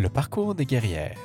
[0.00, 1.18] Le parcours des guerrières.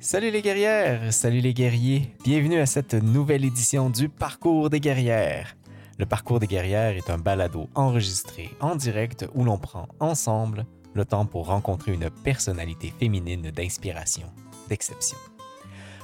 [0.00, 5.58] Salut les guerrières, salut les guerriers, bienvenue à cette nouvelle édition du Parcours des guerrières.
[5.98, 11.04] Le Parcours des guerrières est un balado enregistré en direct où l'on prend ensemble le
[11.04, 14.28] temps pour rencontrer une personnalité féminine d'inspiration,
[14.70, 15.18] d'exception.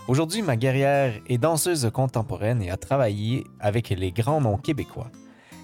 [0.09, 5.11] Aujourd'hui, ma guerrière est danseuse contemporaine et a travaillé avec les grands noms québécois.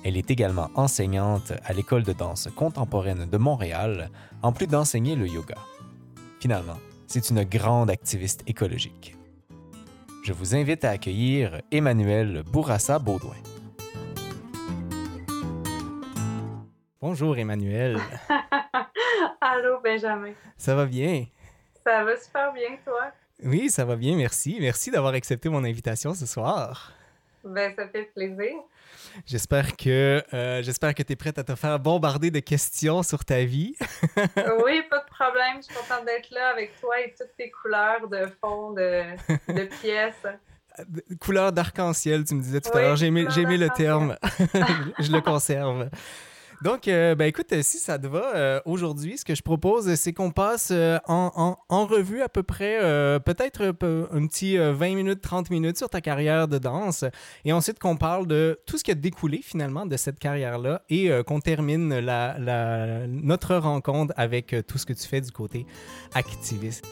[0.05, 4.11] Elle est également enseignante à l'école de danse contemporaine de Montréal,
[4.43, 5.57] en plus d'enseigner le yoga.
[6.41, 9.16] Finalement, c'est une grande activiste écologique.
[10.24, 13.37] Je vous invite à accueillir Emmanuel Bourassa-Baudouin.
[17.01, 17.99] Bonjour Emmanuel.
[19.41, 20.33] Allô Benjamin.
[20.57, 21.27] Ça va bien?
[21.83, 23.12] Ça va super bien, toi?
[23.43, 24.59] Oui, ça va bien, merci.
[24.60, 26.93] Merci d'avoir accepté mon invitation ce soir.
[27.45, 28.52] Ben, ça fait plaisir.
[29.27, 33.25] J'espère que, euh, j'espère que tu es prête à te faire bombarder de questions sur
[33.25, 33.75] ta vie.
[34.65, 35.57] oui, pas de problème.
[35.59, 39.02] Je suis contente d'être là avec toi et toutes tes couleurs de fond, de,
[39.52, 40.27] de pièces.
[41.21, 42.97] Couleur d'arc-en-ciel, tu me disais tout à l'heure.
[42.97, 44.16] J'ai aimé, le terme.
[44.99, 45.88] je le conserve.
[46.60, 50.12] Donc, euh, ben écoute, si ça te va, euh, aujourd'hui, ce que je propose, c'est
[50.12, 52.78] qu'on passe euh, en, en, revue à peu près,
[53.24, 57.04] peut-être un petit 20 minutes, 30 minutes sur ta carrière de danse,
[57.45, 61.10] et ensuite qu'on parle de tout ce qui a découlé finalement de cette carrière-là, et
[61.26, 65.64] qu'on termine la, la, notre rencontre avec tout ce que tu fais du côté
[66.14, 66.84] activiste.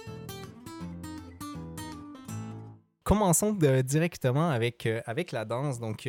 [3.03, 5.79] Commençons directement avec, avec la danse.
[5.79, 6.09] Donc,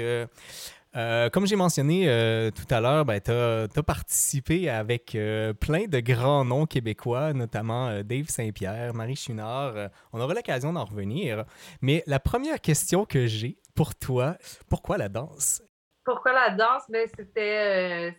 [0.97, 5.85] euh, comme j'ai mentionné euh, tout à l'heure, ben, tu as, participé avec euh, plein
[5.85, 9.89] de grands noms québécois, notamment Dave Saint-Pierre, Marie Chunard.
[10.11, 11.45] on aura l'occasion d'en revenir.
[11.81, 14.37] Mais la première question que j'ai pour toi,
[14.69, 15.61] pourquoi la danse?
[16.03, 16.83] Pourquoi la danse?
[16.89, 18.17] Ben, c'était,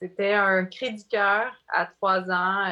[0.00, 2.64] c'était un cri du cœur à trois ans.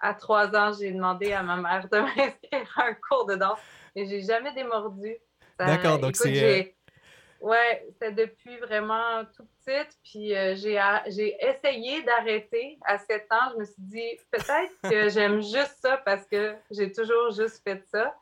[0.00, 3.60] à trois ans, j'ai demandé à ma mère de m'inscrire à un cours de danse
[3.94, 5.14] et j'ai jamais démordu.
[5.56, 6.74] D'accord, donc c'est
[7.44, 9.98] Ouais, c'est depuis vraiment tout petite.
[10.02, 13.52] Puis euh, j'ai essayé d'arrêter à 7 ans.
[13.52, 17.84] Je me suis dit, peut-être que j'aime juste ça parce que j'ai toujours juste fait
[17.92, 18.14] ça.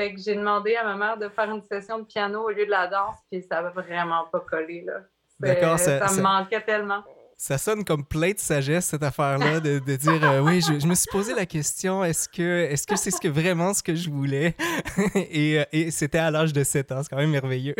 [0.00, 2.64] Fait que j'ai demandé à ma mère de faire une session de piano au lieu
[2.64, 5.00] de la danse, puis ça va vraiment pas coller, là.
[5.38, 7.04] D'accord, ça, ça me manquait tellement
[7.42, 11.08] ça sonne comme plein de sagesse, cette affaire-là, de, dire euh, oui, je, me suis
[11.10, 14.54] posé la question, est-ce que est-ce que c'est ce que vraiment ce que je voulais?
[15.16, 17.74] et, euh, et c'était à l'âge de 7 ans, c'est quand même merveilleux.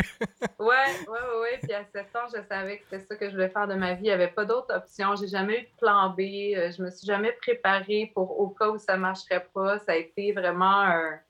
[0.59, 1.59] ouais, ouais, ouais, ouais.
[1.63, 3.95] Puis à 7 ans, je savais que c'était ça que je voulais faire de ma
[3.95, 4.01] vie.
[4.01, 5.15] Il n'y avait pas d'autre option.
[5.15, 6.21] J'ai jamais eu de plan B.
[6.57, 9.79] Euh, je me suis jamais préparée pour au cas où ça ne marcherait pas.
[9.79, 11.21] Ça a été vraiment un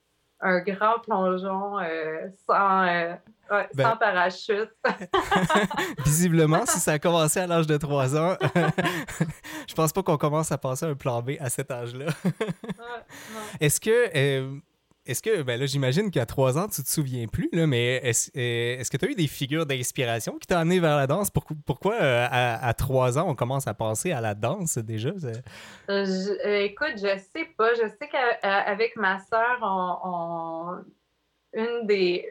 [0.42, 3.14] un grand plongeon euh, sans, euh,
[3.75, 4.70] ben sans parachute.
[6.04, 8.36] Visiblement, si ça a commencé à l'âge de 3 ans,
[9.69, 12.06] je pense pas qu'on commence à passer un plan B à cet âge-là.
[13.60, 14.56] Est-ce que euh,
[15.04, 18.88] est-ce que, ben là, j'imagine qu'à trois ans, tu te souviens plus, mais est-ce est
[18.90, 21.28] que tu as eu des figures d'inspiration qui t'ont amené vers la danse?
[21.30, 25.10] Pourquoi, euh, à, trois ans, on commence à penser à la danse déjà?
[25.10, 26.06] Euh,
[26.44, 27.74] euh, écoute, je sais pas.
[27.74, 30.84] Je sais qu'avec ma soeur, on,
[31.52, 32.24] une des,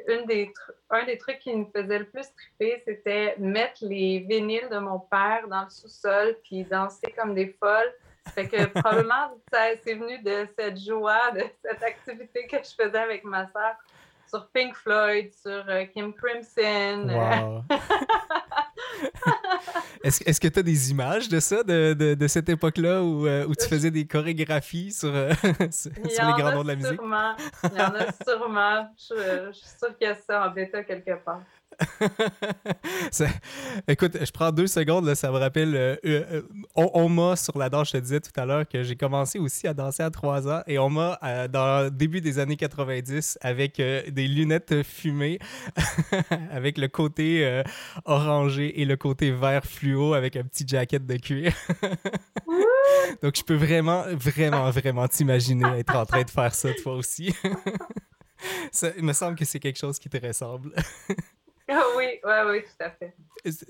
[0.90, 5.00] un des trucs qui nous faisait le plus triper, c'était mettre les vinyles de mon
[5.00, 7.94] père dans le sous-sol puis danser comme des folles.
[8.30, 13.24] Fait que probablement, c'est venu de cette joie, de cette activité que je faisais avec
[13.24, 13.76] ma soeur
[14.32, 17.10] sur Pink Floyd, sur euh, Kim Crimson.
[17.10, 17.64] Wow.
[20.04, 23.46] Est-ce que tu as des images de ça, de, de, de cette époque-là où, euh,
[23.46, 25.34] où, tu faisais des chorégraphies sur, euh,
[25.72, 26.94] sur, les grands noms de la musique?
[26.94, 27.36] Sûrement.
[27.64, 28.90] Il y en a sûrement.
[28.98, 31.42] Je, je suis sûre qu'il y a ça en bêta quelque part.
[33.88, 35.76] Écoute, je prends deux secondes, ça me rappelle.
[35.76, 36.42] Euh, euh,
[36.76, 39.68] on, m'a sur la danse, je te disais tout à l'heure que j'ai commencé aussi
[39.68, 43.40] à danser à trois ans et on m'a euh, dans le début des années 90
[43.42, 45.40] avec des lunettes fumées,
[46.52, 47.64] avec le côté
[48.06, 51.54] orangé et le côté vert fluo avec un petit jacket de cuir.
[53.22, 57.34] Donc je peux vraiment, vraiment, vraiment t'imaginer être en train de faire ça toi aussi.
[58.72, 60.74] ça, il me semble que c'est quelque chose qui te ressemble.
[61.70, 63.14] Oui, oui, oui, tout à fait.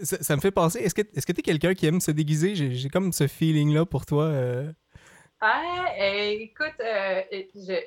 [0.04, 2.56] Ça, me fait penser, est-ce que est-ce que tu es quelqu'un qui aime se déguiser?
[2.56, 4.26] J'ai comme ce feeling-là pour toi.
[4.26, 4.72] Euh.
[5.40, 7.22] Ah, écoute, euh,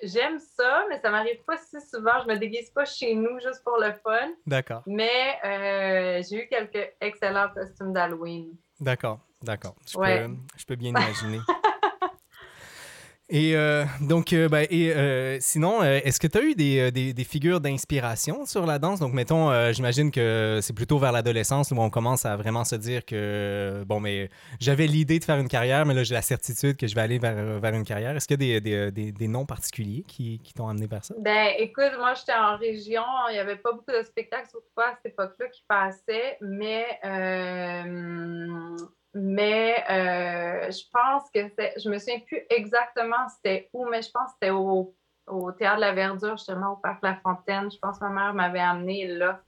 [0.02, 2.20] j'aime ça, mais ça m'arrive pas si souvent.
[2.22, 4.32] Je me déguise pas chez nous juste pour le fun.
[4.46, 4.82] D'accord.
[4.86, 8.56] Mais euh, j'ai eu quelques excellents costumes d'Halloween.
[8.80, 9.76] D'accord, d'accord.
[9.86, 11.38] Je, peux, je peux bien imaginer.
[13.30, 17.14] Et euh, donc, euh, ben, et, euh, sinon, est-ce que tu as eu des, des,
[17.14, 19.00] des figures d'inspiration sur la danse?
[19.00, 23.04] Donc, mettons, j'imagine que c'est plutôt vers l'adolescence où on commence à vraiment se dire
[23.04, 24.28] que, bon, mais
[24.60, 27.18] j'avais l'idée de faire une carrière, mais là, j'ai la certitude que je vais aller
[27.18, 28.14] vers, vers une carrière.
[28.14, 31.14] Est-ce qu'il y a des, des, noms particuliers qui, qui t'ont amené vers ça?
[31.18, 33.02] Ben, écoute, moi, j'étais en région.
[33.30, 36.84] Il n'y avait pas beaucoup de spectacles, surtout à cette époque-là, qui passaient, mais
[39.14, 44.10] mais euh, je pense que c'est, je me souviens plus exactement c'était où, mais je
[44.10, 44.94] pense que c'était au,
[45.28, 47.70] au, Théâtre de la Verdure, justement, au Parc La Fontaine.
[47.70, 49.40] Je pense que ma mère m'avait amené là.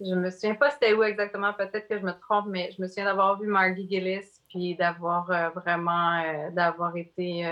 [0.00, 2.88] Je me souviens pas c'était où exactement, peut-être que je me trompe, mais je me
[2.88, 7.50] souviens d'avoir vu Margie Gillis, puis d'avoir euh, vraiment, euh, d'avoir été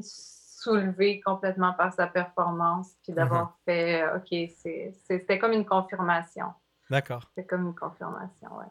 [0.00, 3.64] soulevée complètement par sa performance, puis d'avoir mm-hmm.
[3.64, 6.46] fait, OK, c'est, c'était comme une confirmation.
[6.88, 7.22] D'accord.
[7.28, 8.66] C'était comme une confirmation, oui.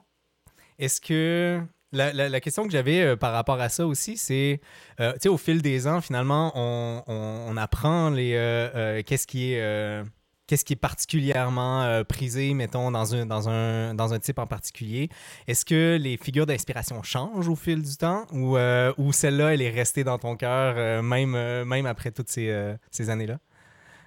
[0.82, 1.62] Est-ce que
[1.92, 4.62] la, question que j'avais euh, par rapport à ça aussi, c'est,
[5.00, 10.04] euh, tu au fil des ans, finalement, on, apprend les euh, qu'est-ce qui est
[10.48, 15.10] qu'est-ce particulièrement prisé, mettons, dans un, type en particulier.
[15.48, 20.04] Est-ce que les figures d'inspiration changent au fil du temps ou, celle-là, elle est restée
[20.04, 23.38] dans ton cœur même, même après toutes ces années-là?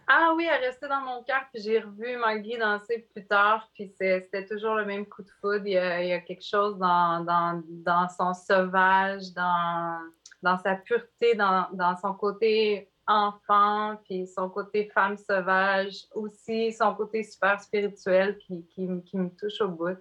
[0.06, 3.92] Ah oui, elle restait dans mon cœur, puis j'ai revu Maggie danser plus tard, puis
[3.98, 5.66] c'était toujours le même coup de foudre.
[5.66, 9.98] Il y a, quelque chose dans, dans, son sauvage, dans,
[10.42, 17.22] dans sa pureté, dans, son côté enfant, puis son côté femme sauvage, aussi son côté
[17.22, 19.98] super spirituel qui, qui, me touche au bout.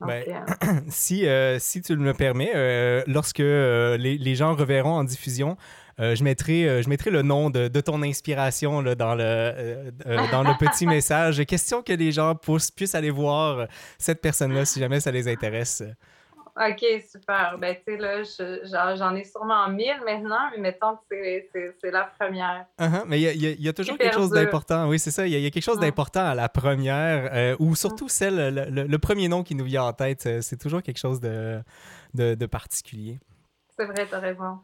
[0.00, 5.04] Ben, euh, si, euh, si tu me permets, euh, lorsque les, les, gens reverront en
[5.04, 9.14] diffusion euh, je, mettrai, euh, je mettrai le nom de, de ton inspiration là, dans,
[9.14, 9.90] le, euh,
[10.30, 11.42] dans le petit message.
[11.46, 13.66] Question que les gens puissent, puissent aller voir
[13.98, 15.82] cette personne-là si jamais ça les intéresse.
[16.58, 17.58] OK, super.
[17.58, 22.64] Ben, tu sais, là, j'en ai sûrement mille maintenant, mais mettons que c'est la première.
[22.80, 24.88] Uh-huh, mais il y, y, a toujours quelque chose d'important.
[24.88, 25.26] Oui, c'est ça.
[25.26, 29.28] Il y, a quelque chose d'important à la première, ou surtout celle, le, le, premier
[29.28, 30.26] nom qui nous vient en tête.
[30.40, 31.60] C'est toujours quelque chose de,
[32.14, 33.18] de, de particulier.
[33.78, 34.58] C'est vrai, tu as raison.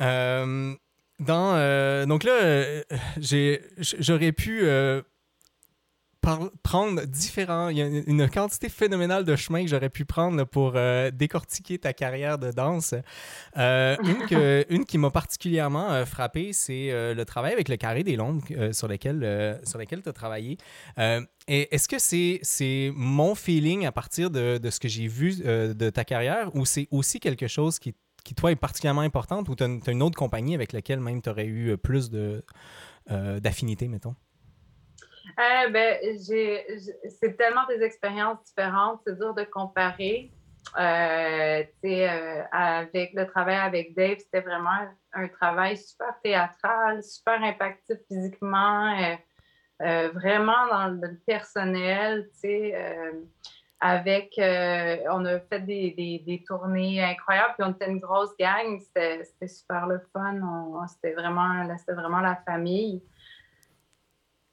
[0.00, 0.74] Euh,
[1.18, 2.82] dans, euh, donc là, euh,
[3.78, 4.64] j'aurais pu
[6.64, 7.68] prendre différents.
[7.68, 10.72] Il y a une quantité phénoménale de chemins que j'aurais pu prendre pour
[11.12, 12.94] décortiquer ta carrière de danse.
[13.54, 18.72] une, que, une qui m'a particulièrement frappé, c'est le travail avec le carré des Longues
[18.72, 20.58] sur lequel, sur lequel tu as travaillé.
[21.46, 25.90] est-ce que c'est c'est mon feeling à partir de, de ce que j'ai vu de
[25.90, 27.94] ta carrière ou c'est aussi quelque chose qui
[28.26, 31.30] qui, toi, est particulièrement importante ou tu as, une autre compagnie avec laquelle même tu
[31.30, 32.44] aurais eu plus de,
[33.10, 34.16] euh, d'affinité, mettons?
[35.38, 40.30] Euh, ben, c'est tellement des expériences différentes, c'est dur de comparer.
[40.76, 41.62] Euh,
[42.52, 49.16] avec le travail avec Dave, c'était vraiment un, travail super théâtral, super impactif physiquement,
[49.78, 52.28] vraiment dans le personnel.
[53.80, 58.34] Avec, euh, on a fait des, des, des, tournées incroyables, puis on était une grosse
[58.38, 60.40] gang, c'était super le fun,
[60.88, 63.02] c'était vraiment, vraiment la famille.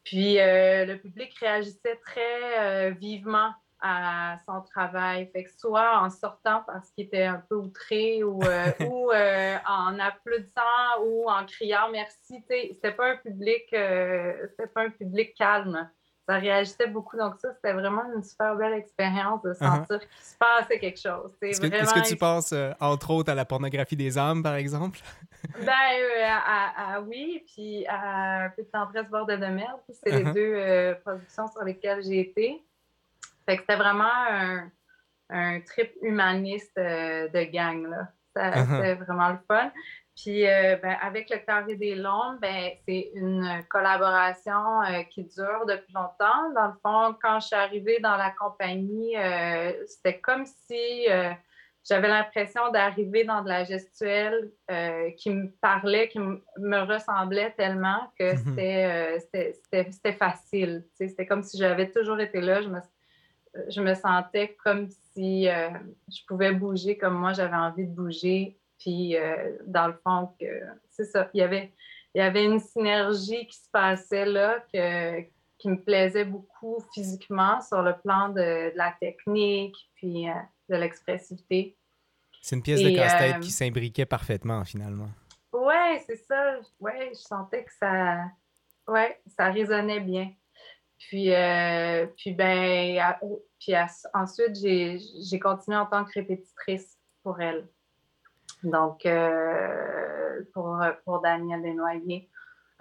[0.04, 5.30] Puis euh, le public réagissait très euh, vivement à son travail.
[5.32, 8.40] Fait que soit en sortant parce qu'il était un peu outré ou,
[8.82, 12.44] ou en applaudissant ou en criant merci.
[12.50, 15.90] C'était pas un public, c'était pas un public calme
[16.28, 17.18] ça réagissait beaucoup.
[17.18, 19.58] Donc, ça, c'était vraiment une super belle expérience de uh-huh.
[19.58, 21.32] sentir qu'il se passait quelque chose.
[21.42, 25.00] Est-ce que, tu penses, euh, entre autres, à la pornographie des âmes, par exemple?
[25.60, 29.80] ben, euh, à, oui, puis à un peu de tendresse bordel de merde.
[29.90, 30.34] C'est les uh-huh.
[30.34, 32.64] deux euh, productions sur lesquelles j'ai été.
[33.46, 34.72] Fait que c'était vraiment un,
[35.30, 38.08] un, trip humaniste de gang, là.
[38.36, 38.66] Uh-huh.
[38.66, 39.72] C'était vraiment le fun.
[40.16, 45.66] Puis euh, ben, avec le Carré des Lombes, ben, c'est une collaboration euh, qui dure
[45.68, 46.52] depuis longtemps.
[46.54, 51.08] Dans le fond, quand je suis arrivée dans la compagnie, euh, c'était comme si
[51.84, 54.52] j'avais l'impression d'arriver dans de la gestuelle
[55.18, 59.20] qui me parlait, qui me ressemblait tellement que mhm.
[59.20, 60.86] c'était facile.
[60.94, 62.62] C'était comme si j'avais toujours été là.
[62.62, 62.80] Je me,
[63.70, 69.16] je me sentais comme si je pouvais bouger comme moi j'avais envie de bouger puis,
[69.16, 70.36] euh, dans le fond,
[70.90, 71.30] c'est ça.
[71.34, 71.72] Il y, avait,
[72.14, 75.22] il y avait une synergie qui se passait là que,
[75.58, 80.34] qui me plaisait beaucoup physiquement sur le plan de, la technique puis euh,
[80.68, 81.78] de l'expressivité.
[82.42, 85.10] C'est une pièce de casse-tête euh, qui s'imbriquait parfaitement, finalement.
[85.54, 86.60] Oui, c'est ça.
[86.82, 88.18] Oui, je sentais que ça,
[88.90, 90.34] ouais, ça résonnait bien.
[90.98, 91.32] Puis,
[92.18, 93.16] puis, ben,
[93.60, 93.74] puis
[94.14, 97.70] ensuite, j'ai continué en tant que répétitrice pour elle.
[98.64, 99.08] Donc,
[100.54, 102.30] pour, pour Daniel Desnoyers.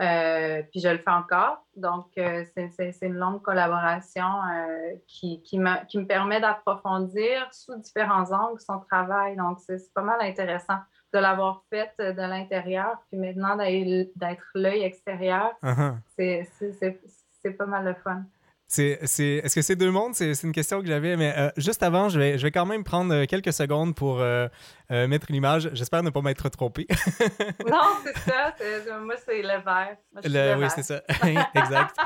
[0.00, 1.64] Euh, puis je le fais encore.
[1.76, 7.76] Donc, euh, c'est une longue collaboration euh, qui, qui, me, qui, me, permet d'approfondir sous
[7.76, 9.36] différents angles son travail.
[9.36, 10.78] Donc, c'est pas mal intéressant
[11.12, 15.52] de l'avoir fait de l'intérieur, puis maintenant d'être l'œil extérieur.
[15.62, 15.94] Uh-huh.
[16.16, 18.22] C'est pas mal le fun.
[18.78, 20.14] Est-ce que c'est deux mondes?
[20.14, 22.84] C'est une question que j'avais, mais euh, juste avant, je vais, je vais quand même
[22.84, 24.48] prendre euh, quelques secondes pour euh,
[24.90, 25.70] mettre l'image.
[25.72, 26.86] J'espère ne pas m'être trompé.
[27.68, 28.54] non, c'est ça.
[29.00, 30.58] Moi, c'est le vert.
[30.58, 31.02] oui, c'est ça.
[31.54, 31.96] exact.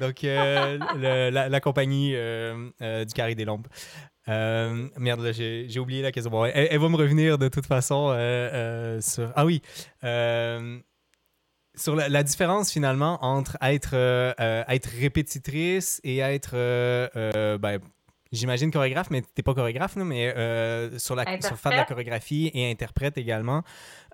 [0.00, 3.66] Donc, la, compagnie du Carré des Lombes.
[4.26, 6.44] merde, j'ai oublié la question.
[6.46, 8.08] elle, va me revenir de toute façon
[9.00, 9.32] sur.
[9.34, 9.62] Ah oui
[11.74, 17.80] sur la, différence finalement entre être, euh, euh, être répétitrice et être, euh, ben,
[18.30, 20.30] j'imagine chorégraphe, mais t'es pas chorégraphe, mais
[20.98, 23.62] sur, la, sur faire de la chorégraphie et interprète également.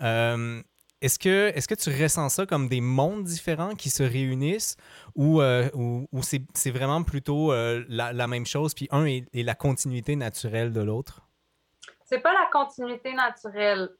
[0.00, 4.76] est-ce que, est que tu ressens ça comme des mondes différents qui se réunissent
[5.16, 10.80] ou, ou, c'est, vraiment plutôt la, même chose, puis un est la continuité naturelle de
[10.80, 11.22] l'autre?
[12.04, 13.90] C'est pas la continuité naturelle.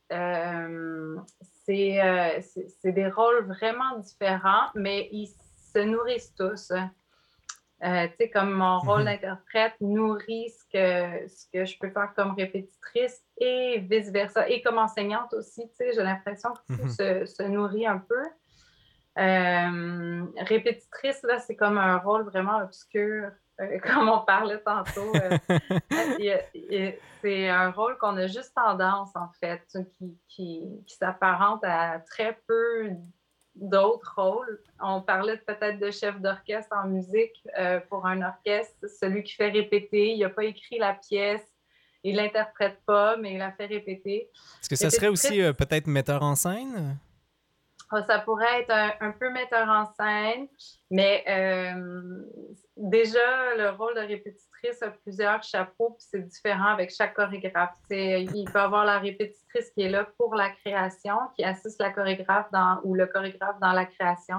[1.69, 2.41] Euh, euh,
[2.81, 6.73] c'est des rôles vraiment différents, mais ils se nourrissent tous.
[7.85, 9.07] Euh, tu sais, comme mon rôle mhm.
[9.07, 14.49] d'interprète nourrit ce que, ce que je peux faire comme répétitrice et vice-versa.
[14.49, 16.91] Et comme enseignante aussi, tu sais, j'ai l'impression que tout mhm.
[16.91, 18.25] se, se, nourrit un peu.
[19.17, 23.31] répétitrice, là, c'est comme un rôle vraiment obscur.
[23.61, 25.39] Euh, comme on parlait tantôt, euh,
[27.21, 29.63] c'est un rôle qu'on a juste tendance, en fait,
[29.97, 32.91] qui, qui, s'apparente à très peu
[33.55, 34.63] d'autres rôles.
[34.81, 39.51] On parlait peut-être de chef d'orchestre en musique euh, pour un orchestre, celui qui fait
[39.51, 41.43] répéter, il n'a pas écrit la pièce,
[42.05, 44.29] il l'interprète pas, mais il la fait répéter.
[44.61, 46.97] Est-ce que ça serait aussi peut-être metteur en scène?
[47.91, 50.47] Ah, ça pourrait être un, peu metteur en scène,
[50.91, 52.23] mais euh,
[52.77, 57.75] déjà, le rôle de répétitrice a plusieurs chapeaux, puis c'est différent avec chaque chorégraphe.
[57.91, 62.51] il peut avoir la répétitrice qui est là pour la création, qui assiste la chorégraphe
[62.53, 64.39] dans, ou le chorégraphe dans la création.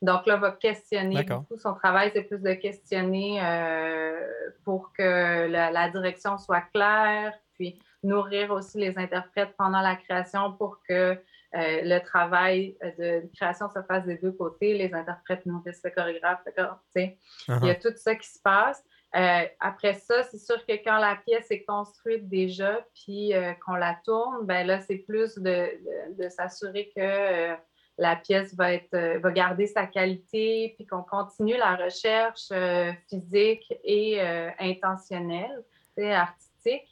[0.00, 4.26] Donc là, va questionner beaucoup son travail, c'est plus de questionner euh,
[4.64, 10.78] pour que la, direction soit claire, puis nourrir aussi les interprètes pendant la création pour
[10.88, 11.22] que
[11.54, 16.40] euh, le travail de création se fasse des deux côtés, les interprètes nourrissent le chorégraphe,
[16.94, 18.84] il y a tout ça qui se passe.
[19.16, 23.74] Euh, après ça, c'est sûr que quand la pièce est construite déjà, puis euh, qu'on
[23.74, 25.68] la tourne, ben là, c'est plus de,
[26.28, 27.56] s'assurer que
[27.98, 32.52] la pièce va, être, va garder sa qualité, puis qu'on continue la recherche
[33.08, 34.20] physique et
[34.60, 35.64] intentionnelle,
[35.98, 36.89] artistique.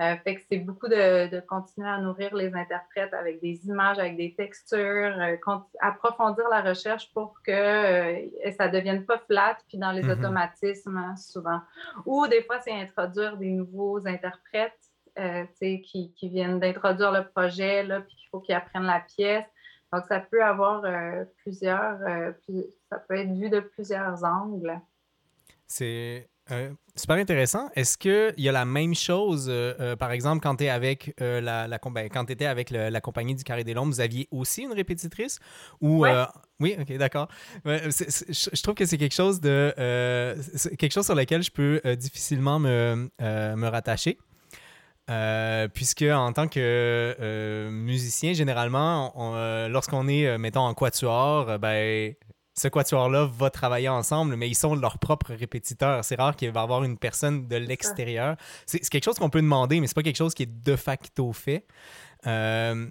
[0.00, 4.16] Euh, fait que c'est beaucoup de, continuer à nourrir les interprètes avec des images, avec
[4.16, 4.78] des textures,
[5.18, 5.36] euh,
[5.80, 10.18] approfondir la recherche pour que euh, ça ne devienne pas flat, puis dans les mm-hmm.
[10.18, 11.60] automatismes hein, souvent.
[12.06, 14.78] Ou des fois, c'est introduire des nouveaux interprètes
[15.58, 19.46] qui, qui, viennent d'introduire le projet, là, puis qu'il faut qu'ils apprennent la pièce.
[19.92, 20.84] Donc, ça peut avoir
[21.38, 21.98] plusieurs,
[22.88, 24.80] ça peut être vu de plusieurs angles.
[25.66, 27.68] C'est euh, super intéressant.
[27.74, 32.08] Est-ce qu'il y a la même chose, euh, euh, par exemple, quand tu la, ben,
[32.08, 35.38] quand étais avec la compagnie du Carré des Lombes, vous aviez aussi une répétitrice?
[35.80, 36.06] Ou
[36.60, 37.28] oui, ok, d'accord.
[37.64, 39.72] je trouve que c'est quelque chose de
[40.76, 44.18] quelque chose sur lequel je peux difficilement me, me rattacher.
[45.74, 49.12] puisque en tant que musicien, généralement,
[49.68, 52.14] lorsqu'on est, mettons, en quatuor, ben,
[52.58, 56.04] ce quatuor-là va travailler ensemble, mais ils sont leurs propres répétiteurs.
[56.04, 58.36] C'est rare qu'il va y avoir une personne de l'extérieur.
[58.66, 61.32] C'est quelque chose qu'on peut demander, mais c'est pas quelque chose qui est de facto
[61.32, 61.66] fait.
[62.26, 62.88] Euh,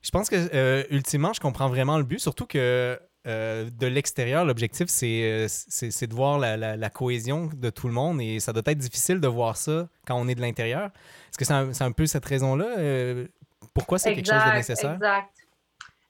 [0.00, 4.44] je pense que euh, ultimement, je comprends vraiment le but, surtout que euh, de l'extérieur,
[4.44, 9.20] l'objectif, c'est de voir la, cohésion de tout le monde et ça doit être difficile
[9.20, 10.90] de voir ça quand on est de l'intérieur.
[11.30, 13.26] Est-ce que c'est un, peu cette raison-là?
[13.74, 14.94] pourquoi c'est quelque chose de nécessaire?
[14.94, 15.37] Exact.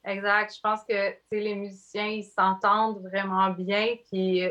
[0.09, 0.55] Exact.
[0.55, 3.95] Je pense que les musiciens, ils s'entendent vraiment bien.
[4.11, 4.43] Puis,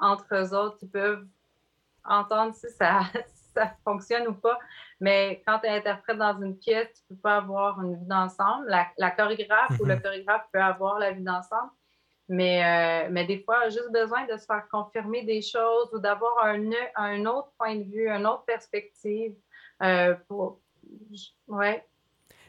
[0.00, 1.26] entre eux autres, ils peuvent
[2.04, 3.00] entendre si ça,
[3.54, 4.58] ça fonctionne ou pas.
[5.00, 8.68] Mais quand tu interprètes dans une pièce, tu ne peux pas avoir une vue d'ensemble.
[8.96, 10.02] La, chorégraphe ou le mm-hmm.
[10.02, 11.70] chorégraphe peut avoir la vue d'ensemble.
[12.28, 16.44] Mais, euh, mais des fois, juste besoin de se faire confirmer des choses ou d'avoir
[16.44, 19.34] un, un autre point de vue, une autre perspective.
[19.82, 20.60] Euh, pour,
[21.46, 21.84] ouais,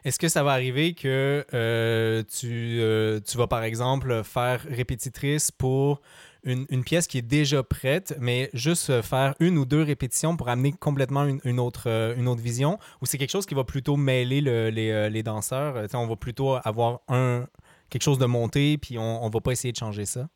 [0.06, 5.52] est-ce que ça va arriver que euh, tu, euh, tu, vas, par exemple, faire répétitrice
[5.52, 6.02] pour
[6.44, 10.72] une, pièce qui est déjà prête, mais juste faire une ou deux répétitions pour amener
[10.72, 11.88] complètement une, autre,
[12.18, 15.86] une autre vision, ou c'est quelque chose qui va plutôt mêler les, les, danseurs?
[15.94, 17.46] on va plutôt avoir un,
[17.90, 20.30] quelque chose de monté, puis on ne va pas essayer de changer ça?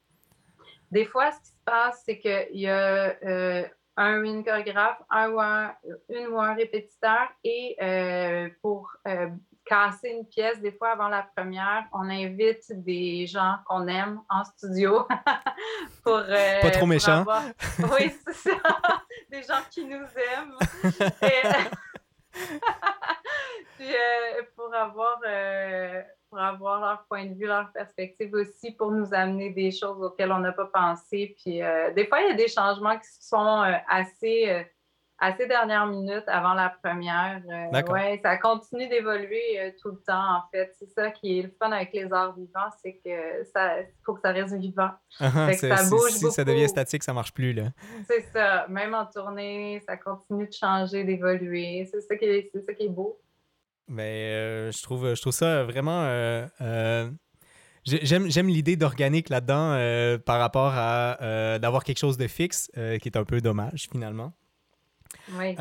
[0.91, 3.63] Des fois, ce qui se passe, c'est qu'il y a euh,
[3.97, 5.73] un ou une chorégraphe, un ou un,
[6.09, 9.29] une ou un répétiteur, et euh, pour euh,
[9.65, 14.43] casser une pièce, des fois avant la première, on invite des gens qu'on aime en
[14.43, 15.07] studio
[16.03, 16.21] pour.
[16.61, 17.25] Pas trop méchant.
[17.79, 18.57] Oui, c'est ça.
[19.31, 20.57] des gens qui nous aiment.
[23.77, 23.93] Puis
[24.55, 25.19] pour avoir
[26.33, 30.31] pour avoir leur point de vue, leur perspective aussi, pour nous amener des choses auxquelles
[30.31, 31.35] on n'a pas pensé.
[31.39, 34.65] Puis euh, des fois, il y a des changements qui sont euh, assez,
[35.23, 37.41] euh, assez dernière minute avant la première.
[37.89, 40.71] ouais, ça continue d'évoluer tout le temps, en fait.
[40.79, 44.21] C'est ça qui est le fun avec les arts vivants, c'est que ça faut que
[44.21, 44.91] ça reste vivant.
[45.21, 47.69] Uh ça bouge si, ça devient statique, ça marche plus, là.
[48.07, 48.65] C'est ça.
[48.67, 51.87] Même en tournée, ça continue de changer, d'évoluer.
[51.91, 53.19] C'est ça, qui c'est ça qui est beau.
[53.87, 56.03] Mais euh, je, trouve, je trouve ça vraiment.
[56.03, 57.09] Euh, euh,
[57.85, 63.25] j'aime l'idée d'organique là-dedans par rapport à d'avoir quelque chose de fixe, qui est un
[63.25, 64.33] peu dommage finalement.
[65.31, 65.55] Oui.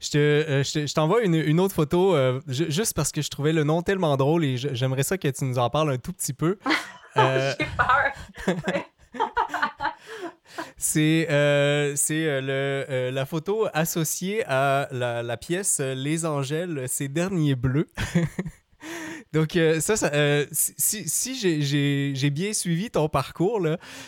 [0.00, 4.44] je t'envoie une, une, autre photo juste parce que je trouvais le nom tellement drôle
[4.44, 6.58] et j'aimerais ça que tu nous en parles un tout petit peu.
[7.16, 8.12] J'ai peur.
[10.76, 17.54] C'est euh, euh, le, euh, la photo associée à la, pièce Les Angèles, ces derniers
[17.54, 17.88] bleus.
[19.32, 19.94] Donc, ça,
[20.52, 23.60] si, si j'ai bien suivi ton parcours,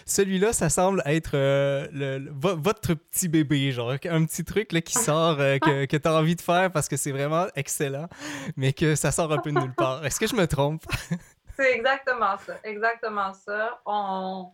[0.05, 5.39] celui-là, ça semble être le, votre petit bébé, genre un petit truc là, qui sort,
[5.39, 8.09] que, que tu as envie de faire parce que c'est vraiment excellent,
[8.57, 10.05] mais que ça sort un peu de nulle part.
[10.05, 10.83] Est-ce que je me trompe?
[11.57, 13.81] c'est exactement ça, exactement ça.
[13.85, 14.51] On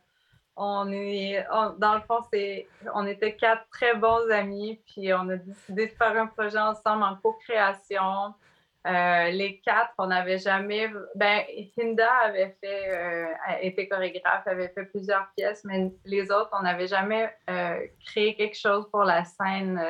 [0.57, 1.45] on est,
[1.79, 5.93] dans le fond, c'est, on était quatre très bons amis, puis on a décidé de
[5.93, 8.35] faire un projet ensemble en co-création.
[8.84, 10.90] Euh, les quatre, on n'avait jamais.
[11.14, 11.44] Ben,
[11.78, 13.26] Hinda avait fait, euh,
[13.60, 18.58] été chorégraphe, avait fait plusieurs pièces, mais les autres, on n'avait jamais euh, créé quelque
[18.58, 19.80] chose pour la scène.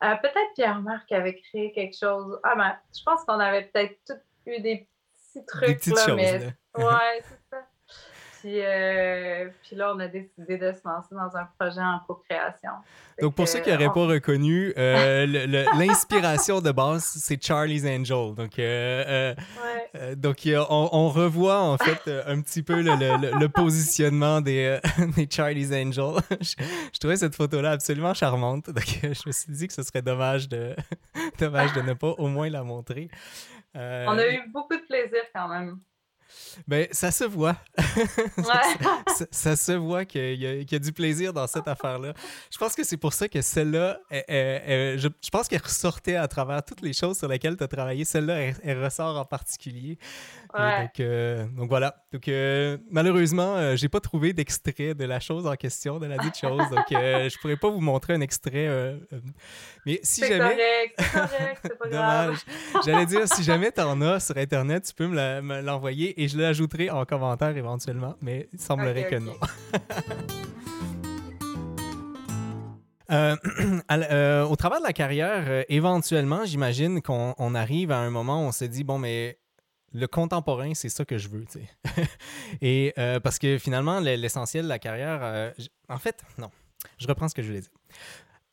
[0.00, 2.38] peut-être Pierre-Marc avait créé quelque chose.
[2.42, 4.12] Ah, ben, je pense qu'on avait peut-être
[4.44, 4.86] eu des
[5.32, 6.40] petits trucs, là, mais.
[6.76, 7.22] Ouais,
[8.46, 12.70] Euh, puis, là, on a décidé de se lancer dans un projet en co-création.
[13.20, 15.26] Donc, pour ceux qui n'auraient pas reconnu, euh,
[15.78, 18.34] l'inspiration de base, c'est Charlie's Angel.
[18.34, 19.34] Donc, euh,
[20.16, 24.78] donc on, revoit en fait un petit peu le, positionnement des,
[25.16, 26.20] des Charlie's Angel.
[26.40, 28.70] je, trouvais cette photo-là absolument charmante.
[28.70, 30.74] Donc, je me suis dit que ce serait dommage de,
[31.38, 33.08] dommage de ne pas au moins la montrer.
[33.74, 35.78] On a eu beaucoup de plaisir quand même.
[36.66, 37.56] Ben, ça se voit.
[39.30, 42.14] ça, se voit qu'il y, y, a du plaisir dans cette affaire-là.
[42.50, 46.82] Je pense que c'est pour ça que celle-là, je, pense qu'elle ressortait à travers toutes
[46.82, 48.04] les choses sur lesquelles tu as travaillé.
[48.04, 49.98] Celle-là, elle, ressort en particulier.
[50.54, 52.04] Donc, euh, donc, voilà.
[52.12, 56.16] Donc, euh, malheureusement, euh, j'ai pas trouvé d'extrait de la chose en question, de la
[56.18, 56.62] dite chose.
[56.70, 58.68] Donc, je pourrais pas vous montrer un extrait.
[59.84, 60.38] mais si jamais.
[60.38, 62.38] Correct, c'est correct, c'est pas Dommage.
[62.84, 66.38] J'allais dire, si jamais tu en as sur Internet, tu peux me l'envoyer et je
[66.38, 69.34] l'ajouterai en commentaire éventuellement, mais il semblerait que non.
[73.10, 73.36] Euh,
[73.92, 78.48] euh, au travers de la carrière, euh, éventuellement, j'imagine qu'on arrive à un moment où
[78.48, 79.38] on se dit bon, mais
[79.94, 81.44] le contemporain, c'est ça que je veux.
[82.60, 85.52] Et parce que finalement, l'essentiel de la carrière,
[85.88, 86.50] en fait, non,
[86.98, 87.70] je reprends ce que je voulais dire.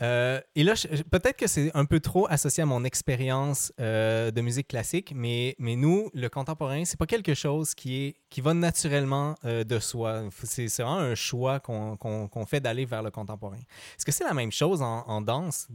[0.01, 0.73] Euh, et là,
[1.11, 5.55] peut-être que c'est un peu trop associé à mon expérience euh, de musique classique, mais,
[5.59, 9.79] mais nous, le contemporain, c'est pas quelque chose qui, est, qui va naturellement euh, de
[9.79, 10.23] soi.
[10.43, 13.57] C'est vraiment un choix qu'on fait d'aller vers le contemporain.
[13.57, 15.67] Est-ce que c'est la même chose en, danse,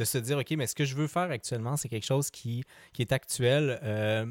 [0.00, 2.64] de se dire, OK, mais ce que je veux faire actuellement, c'est quelque chose qui,
[2.92, 3.78] qui est actuel,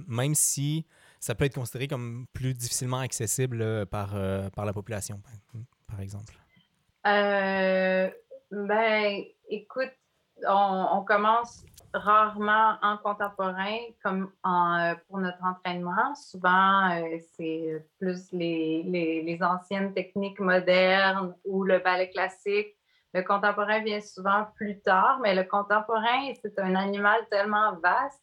[0.08, 0.86] même si
[1.20, 4.16] ça peut être considéré comme plus difficilement accessible par,
[4.56, 5.22] par la population,
[5.88, 6.34] par exemple?
[8.52, 9.92] Ben, écoute,
[10.48, 16.16] on, commence rarement en contemporain comme en, pour notre entraînement.
[16.16, 22.76] Souvent, euh, c'est plus les, les, anciennes techniques modernes ou le ballet classique.
[23.14, 28.22] Le contemporain vient souvent plus tard, mais le contemporain, c'est un animal tellement vaste.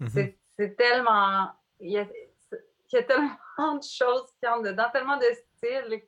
[0.00, 0.34] Mm-hmm.
[0.56, 1.50] C'est tellement.
[1.80, 2.06] Il y, a,
[2.52, 2.58] il
[2.92, 5.24] y, a, tellement de choses qui entrent dedans, tellement de
[5.56, 6.02] styles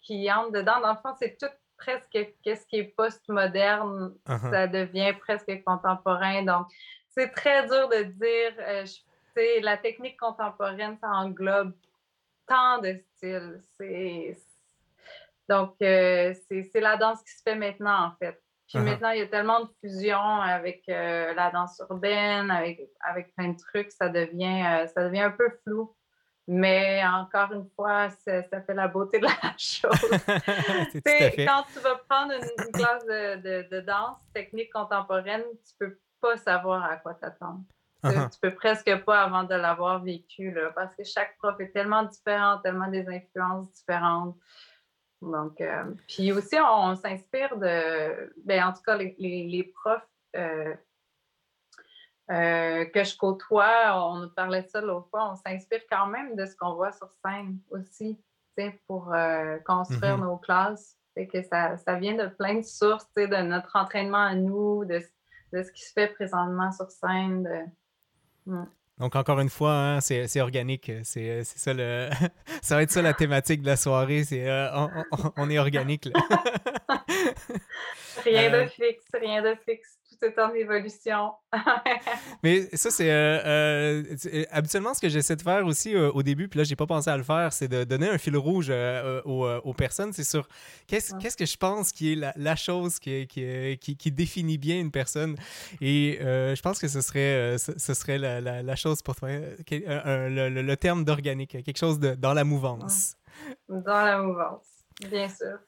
[0.00, 0.80] qui entrent dedans.
[0.80, 4.50] Dans le fond, c'est tout presque qu'est-ce qui est post-moderne, uh-huh.
[4.50, 6.42] ça devient presque contemporain.
[6.42, 6.66] Donc,
[7.08, 8.84] c'est très dur de dire, euh,
[9.62, 11.72] la technique contemporaine, ça englobe
[12.46, 14.36] tant de styles.
[15.50, 18.40] Donc, euh, c'est la danse qui se fait maintenant, en fait.
[18.68, 18.84] Puis uh-huh.
[18.84, 23.48] maintenant, il y a tellement de fusion avec euh, la danse urbaine, avec, avec plein
[23.48, 25.92] de trucs, ça devient, euh, ça devient un peu flou.
[26.46, 29.90] Mais encore une fois, ça fait la beauté de la chose.
[31.46, 36.84] quand tu vas prendre une, classe de, de, danse technique contemporaine, tu peux pas savoir
[36.84, 37.62] à quoi t'attendre.
[38.04, 38.30] Uh-huh.
[38.30, 42.04] Tu, peux presque pas avant de l'avoir vécu, là, parce que chaque prof est tellement
[42.04, 44.36] différent, tellement des influences différentes.
[45.22, 50.74] Donc, euh, puis aussi, on, s'inspire de, ben, en tout cas, les, les, profs euh,
[52.30, 56.36] euh, que je côtoie, on nous parlait de ça l'autre fois, on s'inspire quand même
[56.36, 58.18] de ce qu'on voit sur scène aussi,
[58.86, 59.12] pour
[59.64, 60.20] construire mm-hmm.
[60.20, 60.96] nos classes.
[61.16, 65.00] C'est que ça, ça, vient de plein de sources, de notre entraînement à nous, de,
[65.52, 67.42] de, ce qui se fait présentement sur scène.
[67.42, 68.52] De...
[68.52, 68.66] Mm.
[69.00, 70.92] Donc, encore une fois, hein, c'est organique.
[71.04, 72.10] C'est ça le.
[72.62, 74.24] ça va être ça la thématique de la soirée.
[74.24, 74.68] C'est euh,
[75.38, 76.08] on, est organique.
[78.24, 81.32] rien de euh, fixe, rien de fixe c'est en évolution.
[82.42, 86.48] Mais ça, c'est euh, euh, habituellement ce que j'essaie de faire aussi euh, au début,
[86.48, 88.70] puis là, j'ai pas pensé à le faire, c'est de donner un fil rouge
[89.24, 90.12] aux, personnes.
[90.12, 90.46] C'est sur
[90.86, 95.36] qu'est-ce que je pense qui est la, chose qui, qui, qui, définit bien une personne.
[95.80, 101.62] Et je pense que ce serait, ce, serait la, chose pour toi, le, terme d'organique,
[101.64, 103.16] quelque chose de, dans la mouvance.
[103.68, 104.66] Dans la mouvance,
[105.08, 105.58] bien sûr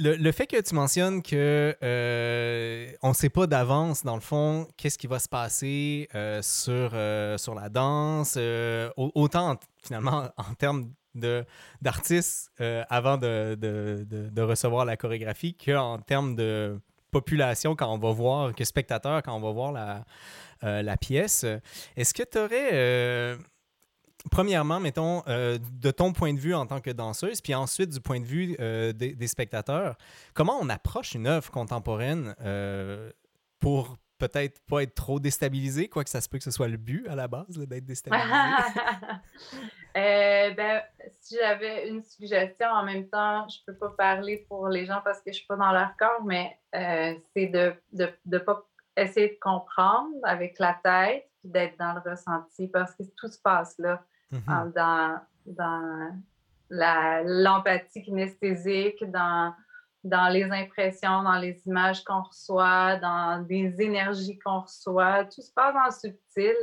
[0.00, 4.66] le, fait que tu mentionnes que euh, on ne sait pas d'avance, dans le fond,
[4.76, 8.38] qu'est-ce qui va se passer euh, sur, euh, sur la danse,
[8.96, 10.90] autant finalement en termes
[11.82, 12.52] d'artistes
[12.88, 18.64] avant de, de, recevoir la chorégraphie qu'en termes de population quand on va voir, que
[18.64, 21.44] spectateur quand on va voir la, la pièce.
[21.96, 23.36] Est-ce que tu aurais
[24.30, 28.00] premièrement, mettons, euh, de ton point de vue en tant que danseuse, puis ensuite du
[28.00, 29.96] point de vue euh, des, spectateurs,
[30.34, 33.10] comment on approche une œuvre contemporaine euh,
[33.60, 37.08] pour peut-être pas être trop déstabilisé, quoique ça se peut que ce soit le but
[37.08, 38.28] à la base d'être déstabilisé?
[39.94, 40.82] ben,
[41.20, 45.22] si j'avais une suggestion en même temps, je peux pas parler pour les gens parce
[45.22, 46.58] que je suis pas dans leur corps, mais
[47.34, 51.94] c'est de ne de, de pas essayer de comprendre avec la tête puis d'être dans
[51.94, 54.02] le ressenti parce que tout se passe là.
[54.32, 54.72] Mm-hmm.
[54.74, 56.20] dans, dans
[56.70, 59.52] l'empathie kinesthésique, dans,
[60.04, 65.24] dans les impressions, dans les images qu'on reçoit, dans des énergies qu'on reçoit.
[65.24, 66.54] Tout se passe dans le subtil.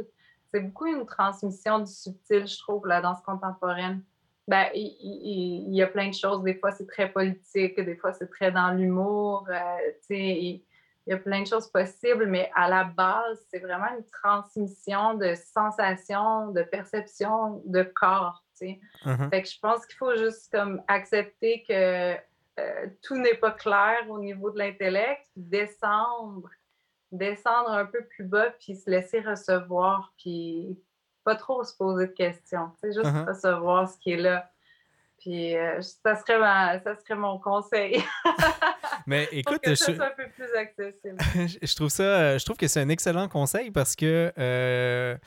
[0.53, 4.01] C'est beaucoup une transmission du subtil, je trouve, la danse contemporaine.
[4.47, 6.41] Ben, il, y a plein de choses.
[6.41, 9.45] Des fois, c'est très politique, des fois, c'est très dans l'humour.
[9.49, 10.63] Euh, il
[11.11, 15.33] y a plein de choses possibles, mais à la base, c'est vraiment une transmission de
[15.35, 18.43] sensations, de perceptions, de corps.
[18.61, 19.29] Uh-huh.
[19.29, 22.15] Fait que je pense qu'il faut juste comme accepter que
[22.59, 26.49] euh, tout n'est pas clair au niveau de l'intellect, descendre,
[27.11, 30.77] descendre un peu plus bas, puis se laisser recevoir, puis
[31.23, 32.71] pas trop se poser de questions.
[32.83, 33.27] Juste uh-huh.
[33.27, 34.49] recevoir ce qui est là.
[35.19, 36.39] Puis euh, ça, serait
[36.83, 38.03] ça serait mon conseil.
[39.07, 40.01] Mais écoute, que ça je...
[40.01, 41.57] un peu plus accessible.
[41.63, 45.17] je trouve ça, euh, je trouve que c'est un excellent conseil parce que euh,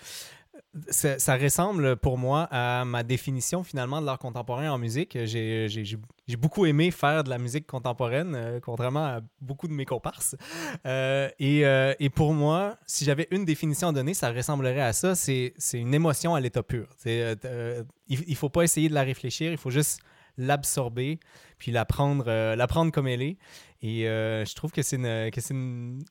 [0.90, 5.16] ça, ressemble pour moi à ma définition finalement de l'art contemporain en musique.
[5.24, 5.96] J'ai
[6.38, 10.36] beaucoup aimé faire de la musique contemporaine, contrairement à beaucoup de mes comparses.
[10.84, 11.60] et,
[11.98, 15.14] et, pour moi, si j'avais une définition à donner, ça ressemblerait à ça.
[15.14, 16.86] C'est une émotion à l'état pur.
[17.06, 20.02] il ne faut pas essayer de la réfléchir, il faut juste
[20.38, 21.18] l'absorber,
[21.58, 23.36] puis la prendre, la prendre comme elle est.
[23.82, 26.04] Et euh, je trouve que c'est une,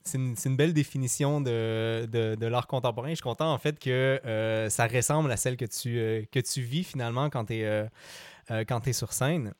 [0.55, 3.09] belle définition de, l'art contemporain.
[3.09, 6.23] Je suis content en fait que euh, ça ressemble à celle que tu, euh,
[6.57, 9.53] vis finalement quand tu es, sur scène.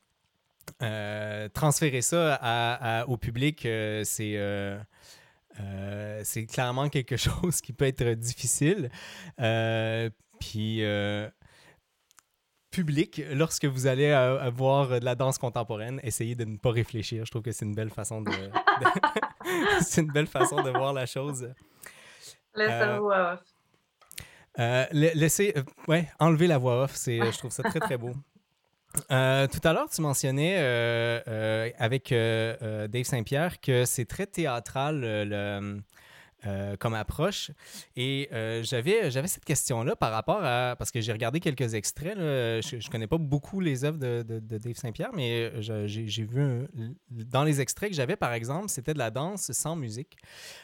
[1.54, 3.68] transférer ça au public,
[4.04, 4.80] c'est
[6.24, 8.90] c'est clairement quelque chose qui peut être difficile.
[10.40, 10.82] puis
[12.72, 14.14] public, lorsque vous allez
[14.54, 17.26] voir de la danse contemporaine, essayez de ne pas réfléchir.
[17.26, 18.32] Je trouve que c'est une belle façon de,
[19.82, 21.50] c'est une belle façon de voir la chose.
[22.56, 23.40] Laissez la voix off.
[24.60, 28.12] Euh, laissez, euh, ouais, enlever la voix off, c'est, je trouve ça très très beau.
[29.12, 30.58] Euh, tout à l'heure, tu mentionnais
[31.78, 35.80] avec Dave Saint-Pierre que c'est très théâtral le,
[36.46, 37.52] euh, comme approche.
[37.98, 40.76] Et euh, j'avais, cette question-là par rapport à.
[40.78, 42.16] Parce que j'ai regardé quelques extraits.
[42.18, 46.66] Je ne connais pas beaucoup les œuvres de, de, Dave Saint-Pierre, mais euh, j'ai, vu.
[47.10, 50.16] dans les extraits que j'avais, par exemple, c'était de la danse sans musique.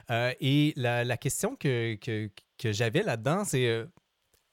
[0.10, 3.86] et la, la, question que, que, que j'avais là-dedans, c'est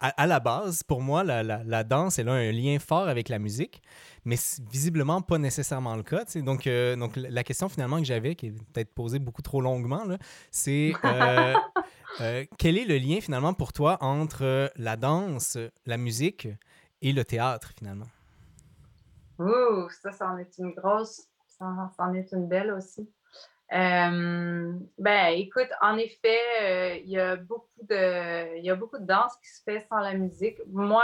[0.02, 3.38] à, la base, pour moi, la, la, danse, elle a un lien fort avec la
[3.38, 3.80] musique,
[4.24, 4.36] mais
[4.70, 6.24] visiblement pas nécessairement le cas.
[6.36, 10.04] Donc, euh, donc, la question finalement que j'avais, qui est peut-être posée beaucoup trop longuement,
[10.50, 11.54] c'est euh,
[12.20, 16.48] euh, quel est le lien finalement pour toi entre la danse, la musique
[17.00, 18.08] et le théâtre finalement?
[19.38, 23.08] Ouh, ça, ça en est une grosse, ça en est une belle aussi.
[23.72, 28.98] Euh, ben, écoute, en effet, euh, il y a beaucoup de, il y a beaucoup
[28.98, 30.58] de danse qui se fait sans la musique.
[30.68, 31.02] Moi,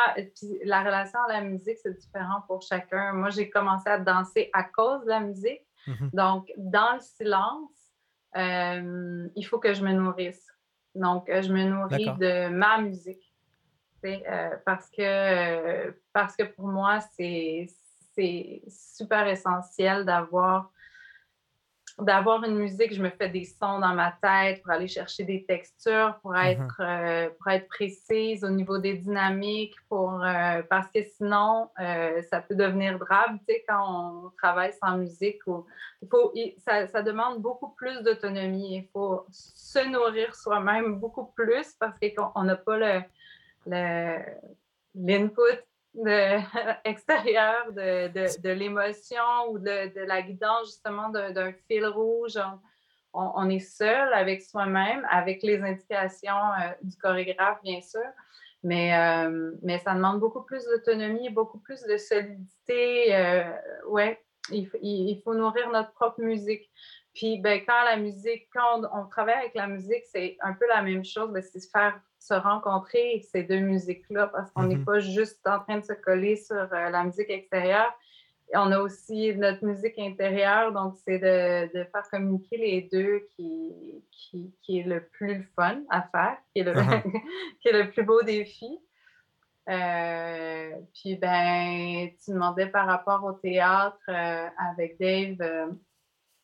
[0.65, 3.15] la relation à la musique, c'est différent pour chacun.
[3.15, 5.63] Moi, j'ai commencé à danser à cause de la musique.
[5.87, 6.11] Mm-hmm.
[6.13, 7.71] Donc, dans le silence,
[8.37, 10.47] euh, il faut que je me nourrisse.
[10.95, 13.33] Donc, je me nourris de ma musique.
[14.67, 17.67] parce, que, parce que pour moi, c'est
[18.69, 20.71] super essentiel d'avoir
[22.01, 25.45] d'avoir une musique, je me fais des sons dans ma tête pour aller chercher des
[25.45, 26.47] textures, pour mm-hmm.
[26.47, 32.23] être, euh, pour être précise au niveau des dynamiques, pour, euh, parce que sinon, euh,
[32.31, 33.85] ça peut devenir drame, tu sais, quand
[34.27, 35.45] on travaille sans musique.
[35.47, 35.67] Ou,
[36.11, 38.77] faut, ça, ça, demande beaucoup plus d'autonomie.
[38.77, 43.03] Il faut se nourrir soi-même beaucoup plus parce qu'on n'a pas
[43.67, 44.21] le,
[44.95, 45.68] l'input
[46.05, 46.39] de,
[47.73, 52.39] de, de, de l'émotion ou de, de, la guidance justement d'un fil rouge.
[53.13, 58.01] On, on, est seul avec soi-même, avec les indications euh, du chorégraphe, bien sûr.
[58.63, 63.15] Mais, euh, mais ça demande beaucoup plus d'autonomie, beaucoup plus de solidité.
[63.15, 63.51] Euh,
[63.87, 66.71] ouais, il, il, faut nourrir notre propre musique.
[67.15, 70.83] Puis ben, quand la musique, quand on, travaille avec la musique, c'est un peu la
[70.83, 74.85] même chose, ben, c'est se faire se rencontrer ces deux musiques-là parce qu'on n'est mm-hmm.
[74.85, 77.93] pas juste en train de se coller sur euh, la musique extérieure.
[78.55, 84.03] on a aussi notre musique intérieure, donc c'est de, de, faire communiquer les deux qui,
[84.11, 87.03] qui, qui, est le plus fun à faire, qui est le, uh-huh.
[87.61, 88.79] qui est le plus beau défi.
[89.69, 95.77] Euh, puis ben, tu demandais par rapport au théâtre euh, avec Dave.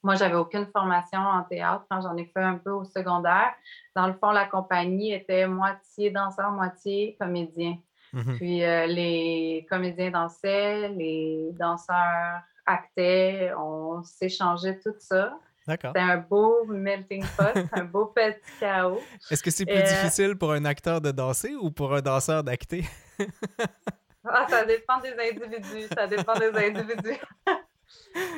[0.04, 3.54] Moi, j'avais aucune formation en théâtre quand j'en ai fait un peu au secondaire.
[3.96, 7.78] Dans le fond, la compagnie était moitié danseur, moitié comédien.
[8.12, 8.36] Mhm.
[8.36, 15.38] Puis euh, les comédiens dansaient, les danseurs actaient, on s'échangeait tout ça.
[15.66, 19.00] C'était un beau melting pot, un beau petit chaos.
[19.30, 22.44] Est-ce que c'est plus euh, difficile pour un acteur de danser ou pour un danseur
[22.44, 22.84] d'acter?
[24.28, 25.88] ah, ça dépend des individus.
[25.96, 27.18] Ça dépend des individus.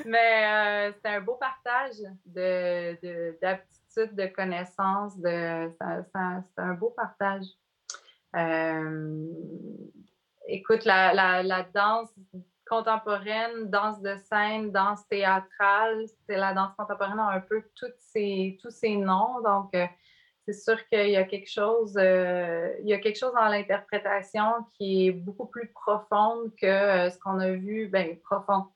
[0.05, 5.19] Mais euh, c'est un beau partage d'aptitudes, de, de, connaissances.
[5.19, 7.47] De, c'est un beau partage.
[8.37, 9.27] Euh,
[10.49, 12.11] écoute, la, danse
[12.69, 18.97] contemporaine, danse de scène, danse théâtrale, c'est la danse contemporaine a un peu tous ces
[18.97, 19.40] noms.
[19.42, 19.87] Donc, euh,
[20.45, 24.45] c'est sûr qu'il y a quelque chose, euh, il y a quelque chose dans l'interprétation
[24.75, 28.66] qui est beaucoup plus profonde que ce qu'on a vu, ben profond.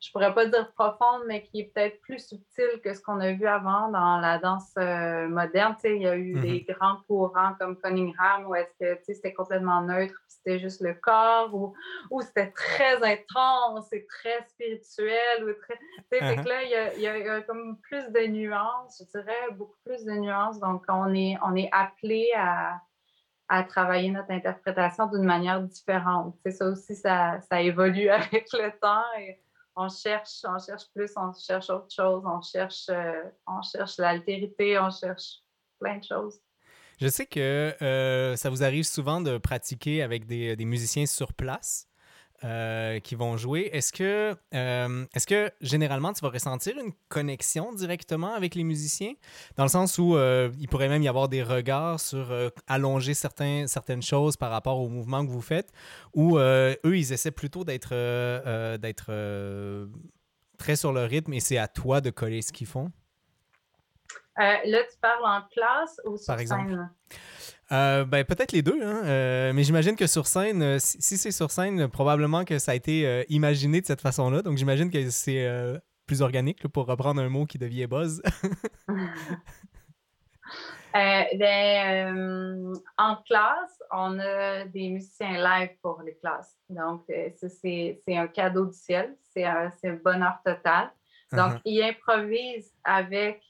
[0.00, 3.32] Je pourrais pas dire profonde, mais qui est peut-être plus subtil que ce qu'on a
[3.32, 5.74] vu avant dans la danse euh, moderne.
[5.74, 6.40] Tu sais, il y a eu mm-hmm.
[6.40, 10.80] des grands courants comme Cunningham où est-ce que tu sais, c'était complètement neutre, c'était juste
[10.82, 11.74] le corps, ou,
[12.10, 15.44] ou c'était très intense et très spirituel.
[15.44, 16.48] Ou très, tu sais, uh-huh.
[16.48, 20.04] là, il y, a, il y, a, comme plus de nuances, je dirais, beaucoup plus
[20.04, 20.60] de nuances.
[20.60, 22.80] Donc, on est, on est appelé à,
[23.48, 26.36] à travailler notre interprétation d'une manière différente.
[26.50, 29.04] Ça aussi, ça, ça évolue avec le temps.
[29.18, 29.40] Et
[29.78, 34.78] on cherche, on cherche plus, on cherche autre chose, on cherche, euh, on cherche l'altérité,
[34.78, 35.38] on cherche
[35.80, 36.40] plein de choses.
[37.00, 41.32] Je sais que euh, ça vous arrive souvent de pratiquer avec des, des musiciens sur
[41.32, 41.87] place.
[42.44, 43.68] Euh, qui vont jouer.
[43.72, 49.14] Est-ce que, euh, est-ce que généralement tu vas ressentir une connexion directement avec les musiciens,
[49.56, 52.32] dans le sens où euh, il pourrait même y avoir des regards sur
[52.68, 55.72] allonger certains, certaines choses par rapport au mouvement que vous faites,
[56.14, 57.90] ou eux ils essaient plutôt d'être,
[58.76, 59.88] d'être
[60.58, 62.92] très sur le rythme et c'est à toi de coller ce qu'ils font?
[64.36, 66.70] là, tu parles en classe ou sur Par exemple.
[66.70, 66.90] Scène?
[67.70, 69.02] Euh, ben, peut-être les deux, hein?
[69.04, 72.74] Euh, mais j'imagine que sur scène, euh, si, c'est sur scène, probablement que ça a
[72.74, 74.42] été imaginé de cette façon-là.
[74.42, 75.46] Donc j'imagine que c'est
[76.06, 78.22] plus organique, pour reprendre un mot qui devient buzz.
[80.94, 86.56] ben, en classe, on a des musiciens live pour les classes.
[86.70, 87.04] Donc,
[87.38, 89.14] c'est un cadeau du ciel.
[89.34, 89.70] C'est un,
[90.02, 90.90] bonheur total.
[91.32, 91.60] Donc, uh-huh.
[91.66, 93.42] ils improvisent avec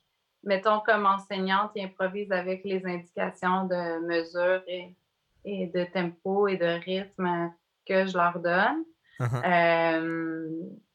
[0.44, 4.94] mettons, comme enseignante, ils improvisent avec les indications de mesure et,
[5.44, 7.52] de tempo et de rythme
[7.86, 8.84] que je leur donne.
[9.18, 9.42] Uh-huh.
[9.44, 10.48] Euh,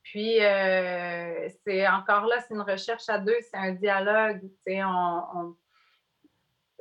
[0.04, 4.42] puis, euh, c'est encore là, c'est une recherche à deux, c'est un dialogue.
[4.68, 5.56] On,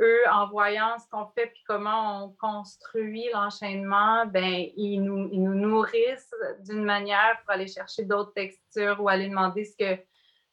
[0.01, 5.42] eux, en voyant ce qu'on fait puis comment on construit l'enchaînement, ben, ils nous, ils
[5.42, 6.35] nous nourrissent
[6.66, 10.01] d'une manière pour aller chercher d'autres textures ou aller demander ce que,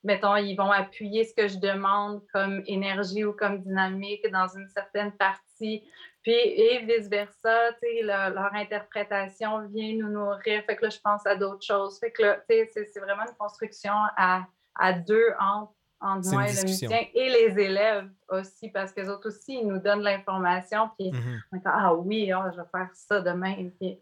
[0.04, 4.68] mettons, ils vont appuyer ce que je demande comme énergie ou comme dynamique dans une
[4.70, 5.84] certaine partie.
[6.22, 7.72] Puis, et vice-versa,
[8.04, 10.64] leur, leur interprétation vient nous nourrir.
[10.66, 12.00] Fait que là, je pense à d'autres choses.
[12.00, 16.62] Fait que là, c'est vraiment une construction à, à deux entre entre moi et le
[16.62, 21.40] musicien et les élèves aussi, parce que autres aussi, ils nous donnent l'information, puis mm-hmm.
[21.52, 23.70] on dit Ah oui, oh, je vais faire ça demain.
[23.80, 24.00] Puis,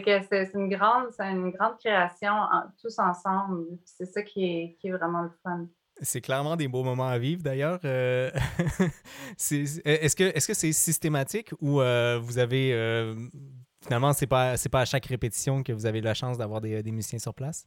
[0.00, 1.10] fait que c'est une grande,
[1.78, 2.32] création
[2.80, 3.66] tous ensemble.
[3.84, 5.66] C'est ça qui est, vraiment le fun.
[6.00, 7.78] C'est clairement des beaux moments à vivre d'ailleurs.
[7.84, 8.30] Euh,
[9.38, 13.14] est-ce que c'est systématique ou euh, vous avez euh,
[13.82, 17.18] finalement c'est pas pas à chaque répétition que vous avez la chance d'avoir des musiciens
[17.18, 17.66] sur place?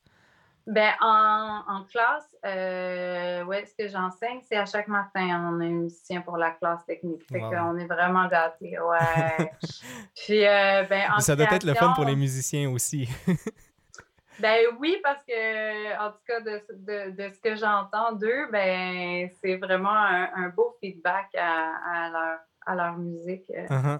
[0.67, 5.65] Ben, en, en classe, euh, ouais, ce que j'enseigne, c'est à chaque matin, on a
[5.65, 7.23] un musicien pour la classe technique.
[7.31, 9.51] Fait qu'on est vraiment gâtés, ouais.
[10.15, 13.07] Puis, euh, ben, en Ça doit être le fun pour les musiciens aussi.
[14.39, 19.29] ben oui, parce que, en tout cas, de, de, de ce que j'entends d'eux, ben,
[19.43, 23.51] c'est vraiment un, un, beau feedback à, à, leur, à leur musique.
[23.51, 23.99] Uh-huh.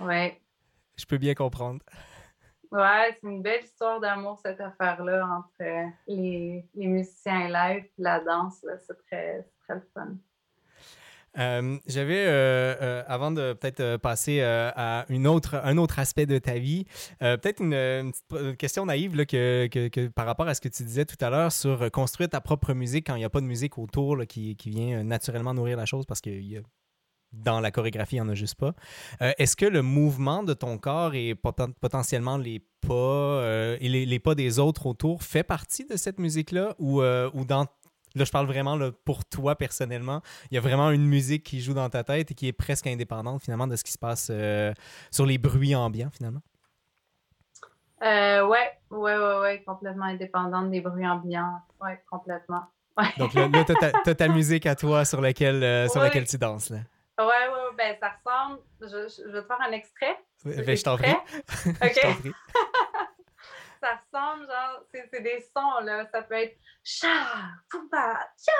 [0.00, 0.40] Ouais.
[0.96, 1.78] Je peux bien comprendre.
[2.70, 8.02] Ouais, c'est une belle histoire d'amour, cette affaire-là, entre euh, les, les, musiciens live et
[8.02, 8.64] la danse.
[8.86, 10.16] C'est très, très fun.
[11.38, 16.54] Euh, j'avais, euh, avant de peut-être passer à une autre, un autre aspect de ta
[16.58, 16.84] vie,
[17.20, 20.82] peut-être une, petite question naïve là, que, que, que, par rapport à ce que tu
[20.82, 23.46] disais tout à l'heure sur construire ta propre musique quand il n'y a pas de
[23.46, 26.60] musique autour là, qui, qui, vient naturellement nourrir la chose parce qu'il y a
[27.32, 28.74] dans la chorégraphie, il n'y en a juste pas.
[29.22, 34.18] Euh, est-ce que le mouvement de ton corps et potentiellement les pas euh, et les,
[34.18, 36.74] pas des autres autour fait partie de cette musique-là?
[36.78, 37.66] Ou, euh, ou dans
[38.14, 40.22] Là, je parle vraiment là, pour toi personnellement.
[40.50, 42.86] Il y a vraiment une musique qui joue dans ta tête et qui est presque
[42.86, 44.32] indépendante finalement de ce qui se passe
[45.10, 46.40] sur les bruits ambiants finalement?
[48.02, 51.60] Euh, ouais, ouais, ouais, ouais, complètement indépendante des bruits ambiants.
[51.82, 52.62] Ouais, complètement.
[53.18, 56.70] Donc là, tu as, ta musique à toi sur laquelle, sur laquelle tu danses.
[56.70, 56.78] Là.
[57.18, 58.60] Ouais, ouais, ben ça ressemble.
[58.80, 60.18] Je, je, vais te faire un extrait.
[60.44, 61.10] ben, je t'en prie.
[61.66, 62.32] OK.
[63.80, 66.06] ça ressemble, genre, c'est des sons, là.
[66.12, 67.08] Ça peut être cha,
[67.70, 68.52] fumba, cha,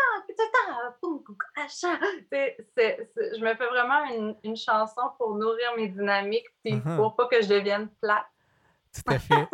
[1.68, 1.98] cha.
[2.30, 6.96] Je me fais vraiment une, une, chanson pour nourrir mes dynamiques, puis uh-huh.
[6.96, 8.26] pour pas que je devienne plate.
[8.92, 9.48] Tout à fait.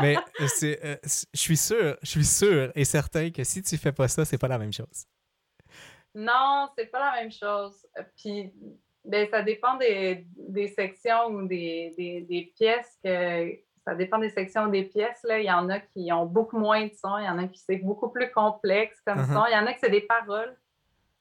[0.00, 0.16] Mais
[0.48, 4.08] c'est, euh, je suis sûr, je suis sûr et certain que si tu fais pas
[4.08, 5.06] ça, c'est pas la même chose.
[6.18, 7.86] Non, c'est pas la même chose.
[8.16, 8.52] Puis,
[9.04, 13.56] ben, ça dépend des, des sections ou des, des, des, pièces que.
[13.86, 15.22] Ça dépend des sections des pièces.
[15.22, 15.38] Là.
[15.38, 17.58] Il y en a qui ont beaucoup moins de sons, il y en a qui
[17.58, 19.32] c'est beaucoup plus complexe comme uh-huh.
[19.32, 19.46] son.
[19.46, 20.56] Il y en a qui c'est des paroles.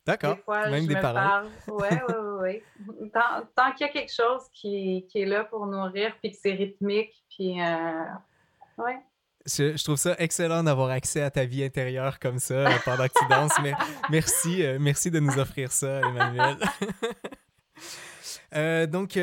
[0.06, 0.38] D'accord.
[0.70, 1.48] Même des paroles.
[1.68, 3.10] Oui, oui, oui.
[3.14, 6.38] Tant, tant qu'il y a quelque chose qui, qui, est là pour nourrir, puis que
[6.38, 7.62] c'est rythmique, puis.
[7.62, 8.04] Euh,
[8.80, 9.00] ouais.
[9.48, 13.14] Je, trouve ça excellent d'avoir accès à ta vie intérieure comme ça euh, pendant que
[13.18, 13.54] tu danses.
[13.64, 13.72] Mais
[14.10, 16.58] merci, euh, merci de nous offrir ça, Emmanuel.
[18.56, 19.16] Euh, donc,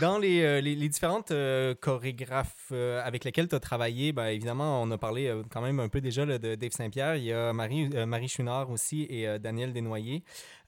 [0.00, 1.32] dans les, les, différentes
[1.80, 6.00] chorégraphes avec lesquels tu as travaillé, ben, évidemment, on a parlé quand même un peu
[6.00, 7.16] déjà de Dave Saint-Pierre.
[7.16, 8.32] Il y a Marie, Marie
[8.68, 10.22] aussi et Daniel Desnoyers.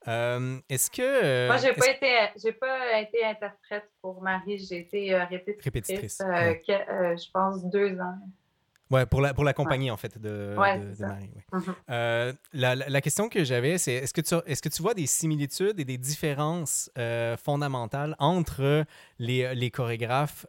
[0.09, 1.03] Euh, est-ce que.
[1.03, 7.31] Euh, Moi, j'ai pas, été, pas été interprète pour Marie, j'ai été euh, répétitrice, je
[7.33, 8.19] pense deux ans.
[8.91, 10.55] Ouais, pour la, pour en fait, de, de,
[11.01, 11.31] Marie.
[11.53, 12.37] Mm-hmm.
[12.53, 15.81] la, la, question que j'avais, c'est est-ce que, tu, est-ce que tu vois des similitudes
[15.81, 16.91] et des différences
[17.43, 18.85] fondamentales entre
[19.19, 20.47] les, les chorégraphes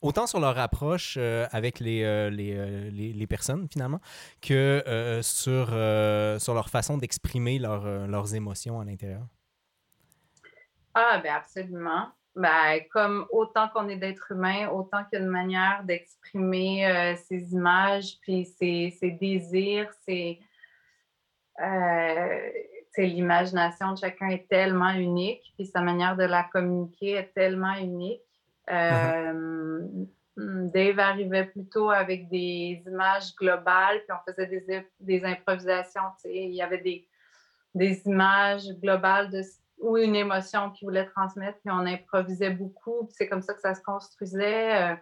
[0.00, 4.00] autant sur leur approche euh, avec les, euh, euh, les, les, personnes, finalement,
[4.40, 4.82] que
[5.22, 5.68] sur,
[6.40, 9.26] sur leur façon d'exprimer leurs émotions à l'intérieur?
[10.94, 12.08] Ah, ben absolument.
[12.34, 17.52] Ben, comme autant qu'on est d'être humain, autant qu'il y a une manière d'exprimer ses
[17.52, 20.38] images, puis ses, ses désirs, ses,
[22.98, 28.25] l'imagination de chacun est tellement unique, puis sa manière de la communiquer est tellement unique.
[28.70, 29.32] Euh,
[30.36, 36.02] hmm, Dave arrivait plutôt avec des images globales, puis on faisait des, des improvisations.
[36.24, 37.08] Il y avait des,
[37.74, 39.42] des images globales de,
[39.78, 43.74] ou une émotion qu'il voulait transmettre, puis on improvisait beaucoup, c'est comme ça que ça
[43.74, 44.92] se construisait.
[44.92, 44.96] Euh,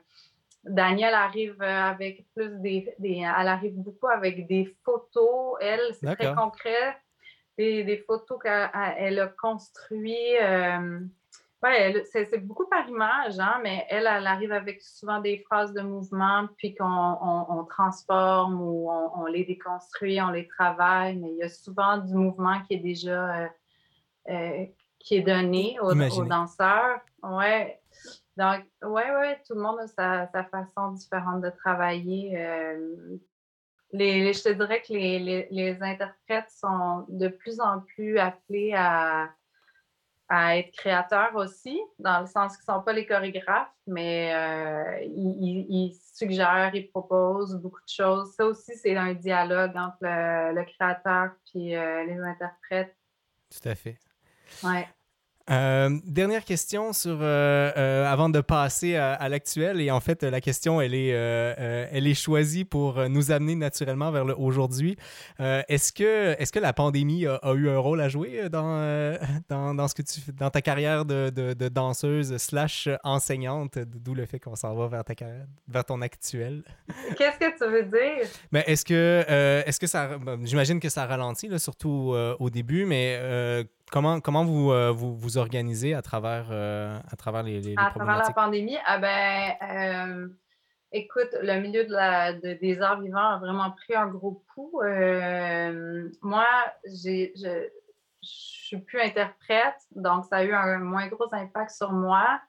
[0.64, 5.57] Danielle arrive avec plus des, des, Elle arrive beaucoup avec des photos.
[5.61, 6.97] Elle, c'est très concret.
[7.59, 10.41] Des, des photos qu'elle a construites.
[10.41, 11.01] Euh,
[11.65, 15.81] Oui, c'est beaucoup par image, hein, mais elle, elle arrive avec souvent des phrases de
[15.81, 21.43] mouvement, puis qu'on on, transforme ou on, les déconstruit, on les travaille, mais il y
[21.43, 23.49] a souvent du mouvement qui est déjà euh,
[24.29, 24.67] euh,
[24.99, 27.01] qui est donné aux, danseurs.
[27.23, 27.81] Ouais.
[28.37, 32.35] Donc, ouais, ouais, tout le monde a sa, sa façon différente de travailler.
[32.37, 33.17] Euh,
[33.93, 38.75] les, je te dirais que les, les, les interprètes sont de plus en plus appelés
[38.75, 39.31] à
[40.29, 45.01] à être créateurs aussi, dans le sens qu'ils ne sont pas les chorégraphes, mais euh,
[45.05, 48.35] ils, suggèrent, ils proposent beaucoup de choses.
[48.35, 52.97] Ça aussi, c'est un dialogue entre le, créateur et euh, les interprètes.
[53.51, 53.99] Tout à fait.
[54.62, 54.89] Ouais.
[55.51, 60.40] Euh, dernière question sur euh, euh, avant de passer à, l'actuel et en fait la
[60.40, 64.97] question elle est elle est choisie pour nous amener naturellement vers le aujourd'hui.
[65.38, 69.18] est-ce que est-ce que la pandémie a, eu un rôle à jouer dans,
[69.49, 74.24] dans, dans, ce que tu dans ta carrière de, de, danseuse slash enseignante d'où le
[74.24, 76.64] fait qu'on s'en va vers ta carrière vers ton actuel?
[77.18, 78.28] Qu'est-ce que tu veux dire?
[78.51, 79.24] Mais est-ce que
[79.66, 83.20] est-ce que ça j'imagine que ça ralentit là, surtout au début mais
[83.95, 87.92] Comment, comment vous, euh, vous, vous organisez à travers, euh, à travers les, les, À
[87.95, 90.28] travers la pandémie, ah ben, euh,
[90.90, 94.80] écoute, le milieu de la, des arts vivants a vraiment pris un gros coup.
[94.82, 96.47] moi,
[96.86, 97.68] je ne
[98.20, 102.40] suis plus interprète, donc ça a eu un moins gros impact sur moi.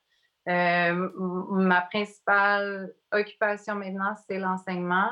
[0.47, 5.11] ma principale occupation maintenant, c'est l'enseignement.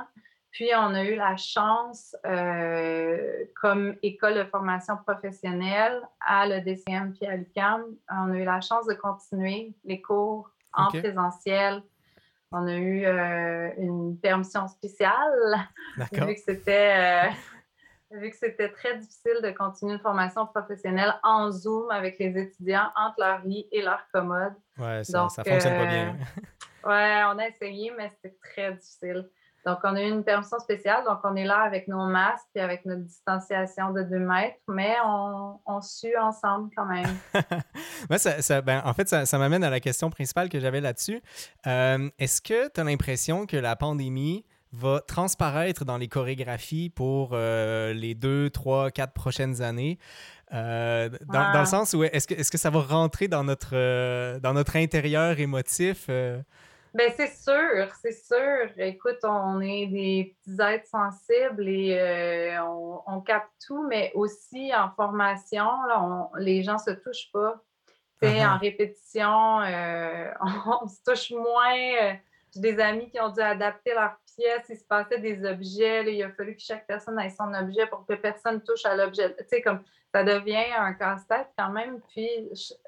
[0.53, 7.25] Puis, on a eu la chance, euh, comme école de formation professionnelle à l'EDCM puis
[7.25, 11.81] à l'UQAM, on a eu la chance de continuer les cours en présentiel.
[12.51, 15.57] On a eu euh, une permission spéciale,
[16.11, 17.29] vu que c'était...
[17.29, 17.31] Euh,
[18.11, 22.91] vu que c'était très difficile de continuer une formation professionnelle en Zoom avec les étudiants
[22.95, 24.53] entre leur lit et leur commode.
[24.77, 26.15] Ouais, ça, ne fonctionne pas bien.
[26.85, 29.27] ouais, on a essayé, mais c'était très difficile.
[29.65, 31.05] Donc, on a eu une permission spéciale.
[31.05, 34.95] Donc, on est là avec nos masques et avec notre distanciation de 2 mètres, mais
[35.05, 37.07] on, on sue ensemble quand même.
[38.17, 41.21] ça, ben, en fait, ça, m'amène à la question principale que j'avais là-dessus.
[41.65, 47.29] Euh, est-ce que tu as l'impression que la pandémie va transparaître dans les chorégraphies pour
[47.31, 49.97] euh, les deux, trois, quatre prochaines années?
[50.53, 54.39] Euh, dans, le sens où est-ce que, est -ce que ça va rentrer dans notre,
[54.39, 56.09] dans notre intérieur émotif?
[56.93, 58.69] Ben, c'est sûr, c'est sûr.
[58.77, 62.63] Écoute, on est des petits êtres sensibles et euh,
[63.07, 67.61] on, capte tout, mais aussi en formation, là, les gens se touchent pas.
[68.21, 70.31] Uh En répétition, euh,
[70.81, 72.15] on, se touche moins.
[72.53, 76.23] J'ai des amis qui ont dû adapter leur pièce, il se passait des objets, il
[76.23, 79.35] a fallu que chaque personne ait son objet pour que personne touche à l'objet.
[79.37, 79.83] Tu sais, comme
[80.13, 81.99] ça devient un casse-tête quand même.
[82.09, 82.29] Puis,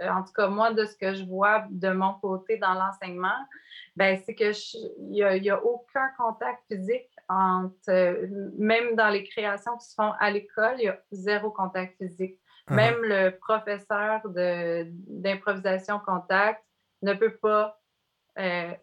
[0.01, 3.37] en tout cas, moi, de ce que je vois de mon côté dans l'enseignement,
[3.95, 4.51] ben c'est que
[4.99, 10.29] il n'y a, aucun contact physique entre, même dans les créations qui se font à
[10.29, 12.39] l'école, il y a zéro contact physique.
[12.67, 12.75] Uh-huh.
[12.75, 16.63] Même le professeur d'improvisation contact
[17.01, 17.79] ne peut pas
[18.37, 18.73] euh,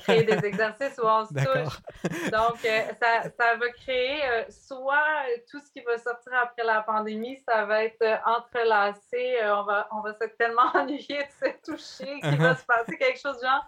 [0.00, 2.30] créer des exercices où on se touche.
[2.30, 5.04] Donc, euh, ça, ça, va créer euh, soit
[5.50, 10.00] tout ce qui va sortir après la pandémie, ça va être entrelacé, on, va, on
[10.00, 12.60] va se tellement ennuyer de se toucher qu'il va uh-huh.
[12.60, 13.64] se passer quelque chose genre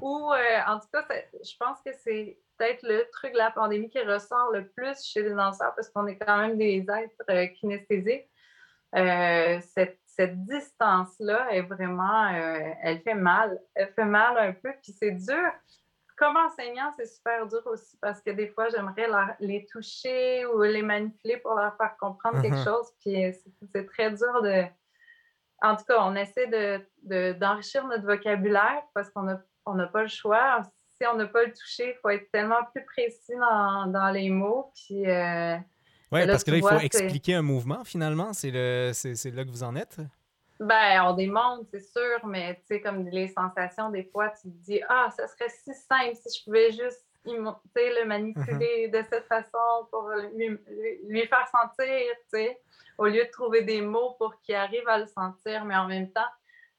[0.00, 3.88] ou, euh, en tout cas, je pense que c'est peut-être le truc de la pandémie
[3.88, 7.46] qui ressort le plus chez les danseurs parce qu'on est quand même des êtres euh,
[7.46, 8.28] kinesthésiques.
[8.96, 13.60] Euh, cette, distance-là est vraiment, elle fait mal.
[13.74, 15.52] Elle fait mal un peu, puis c'est dur.
[16.16, 19.08] Comme enseignant, c'est super dur aussi parce que des fois, j'aimerais
[19.40, 22.64] les toucher ou les manipuler pour leur faire comprendre quelque mm-hmm.
[22.64, 23.34] chose, puis
[23.72, 24.64] c'est très dur de.
[25.62, 26.46] En tout cas, on essaie
[27.34, 30.62] d'enrichir de, notre vocabulaire parce qu'on a on n'a pas le choix.
[30.96, 34.72] Si on n'a pas le touché, il faut être tellement plus précis dans, les mots.
[34.74, 35.56] Puis, euh,
[36.14, 38.32] oui, parce que là, il faut expliquer un mouvement finalement.
[38.32, 38.92] C'est là
[39.44, 39.98] que vous en êtes?
[40.60, 44.64] Ben, on démonte, c'est sûr, mais tu sais, comme les sensations, des fois, tu te
[44.64, 48.90] dis, ah, ça serait si simple si je pouvais juste le manipuler uh-huh.
[48.90, 50.56] de cette façon pour lui,
[51.08, 51.88] lui faire sentir,
[52.32, 52.60] tu sais,
[52.98, 56.10] au lieu de trouver des mots pour qu'il arrive à le sentir, mais en même
[56.10, 56.20] temps,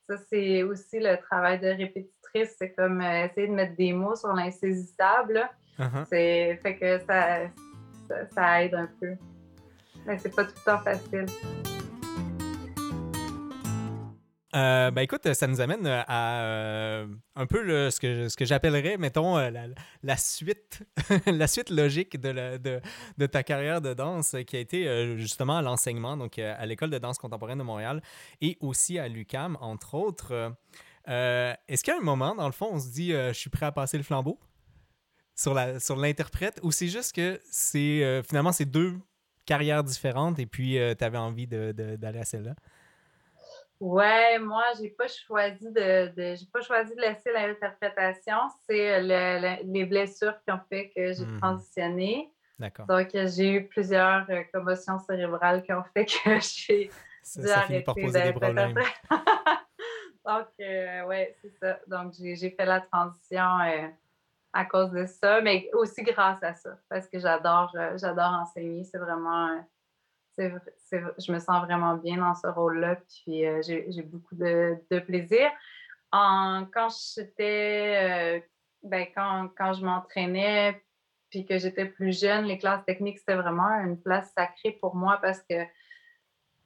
[0.07, 2.55] ça, c'est aussi le travail de répétitrice.
[2.57, 5.49] C'est comme euh, essayer de mettre des mots sur l'insaisissable.
[5.79, 6.05] Uh-huh.
[6.09, 7.39] C'est fait que ça,
[8.33, 9.15] ça, aide un peu.
[10.05, 11.25] Mais c'est pas tout le temps facile.
[14.55, 18.95] Euh, ben écoute, ça nous amène à euh, un peu ce que, ce que j'appellerais,
[18.97, 19.65] mettons, euh, la,
[20.01, 20.81] la, suite,
[21.25, 22.79] la suite logique de, la, de,
[23.17, 26.99] de, ta carrière de danse qui a été justement à l'enseignement, donc à l'École de
[26.99, 28.01] danse contemporaine de Montréal
[28.39, 30.53] et aussi à l'UCAM, entre autres.
[31.05, 33.97] Est-ce qu'à un moment, dans le fond, on se dit je suis prêt à passer
[33.97, 34.39] le flambeau?
[35.35, 38.93] Sur l'interprète sur ou c'est juste que c'est finalement c'est deux
[39.45, 42.55] carrières différentes et puis tu avais envie d'aller de, à celle-là?
[43.81, 48.37] Ouais, moi, j'ai pas choisi de, j'ai pas choisi de laisser l'interprétation.
[48.67, 52.31] C'est les blessures qui ont fait que j'ai mmh transitionné.
[52.57, 52.85] D'accord.
[52.85, 56.89] Donc, j'ai eu plusieurs euh, commotions cérébrales qui ont fait que j'ai
[57.37, 58.75] dû arrêter par poser des problèmes.
[60.25, 61.79] Donc, euh, ouais, c'est ça.
[61.87, 63.87] Donc, j'ai fait la transition euh,
[64.55, 68.83] à cause de ça, mais aussi grâce à ça, parce que j'adore j'adore enseigner.
[68.85, 69.61] C'est vraiment
[70.37, 75.49] je me sens vraiment bien dans ce rôle-là, puis euh, j'ai beaucoup de, plaisir.
[76.11, 78.39] En, quand j'étais, euh,
[78.83, 80.81] ben, quand, quand, je m'entraînais,
[81.29, 85.19] puis que j'étais plus jeune, les classes techniques, c'était vraiment une place sacrée pour moi
[85.21, 85.55] parce que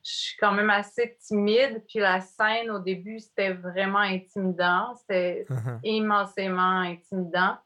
[0.03, 1.83] je suis quand même assez timide.
[1.87, 4.93] Puis la scène, au début, c'était vraiment intimidant.
[4.95, 5.79] C'était uh-huh.
[5.83, 7.57] immensément intimidant.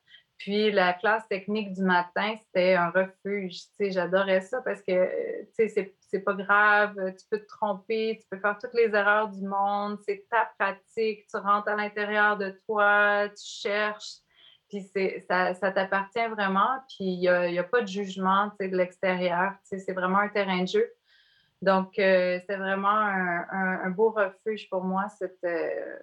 [0.43, 3.61] Puis la classe technique du matin, c'était un refuge.
[3.79, 5.09] J'adorais ça parce que
[5.55, 9.99] c'est pas grave, tu peux te tromper, tu peux faire toutes les erreurs du monde,
[10.05, 14.17] c'est ta pratique, tu rentres à l'intérieur de toi, tu cherches,
[14.67, 14.81] puis
[15.29, 19.93] ça, ça t'appartient vraiment, puis il n'y a, a, pas de jugement de l'extérieur, c'est
[19.93, 20.91] vraiment un terrain de jeu.
[21.61, 23.45] Donc, euh, c'est vraiment un,
[23.85, 25.99] un, beau refuge pour moi, cette, euh,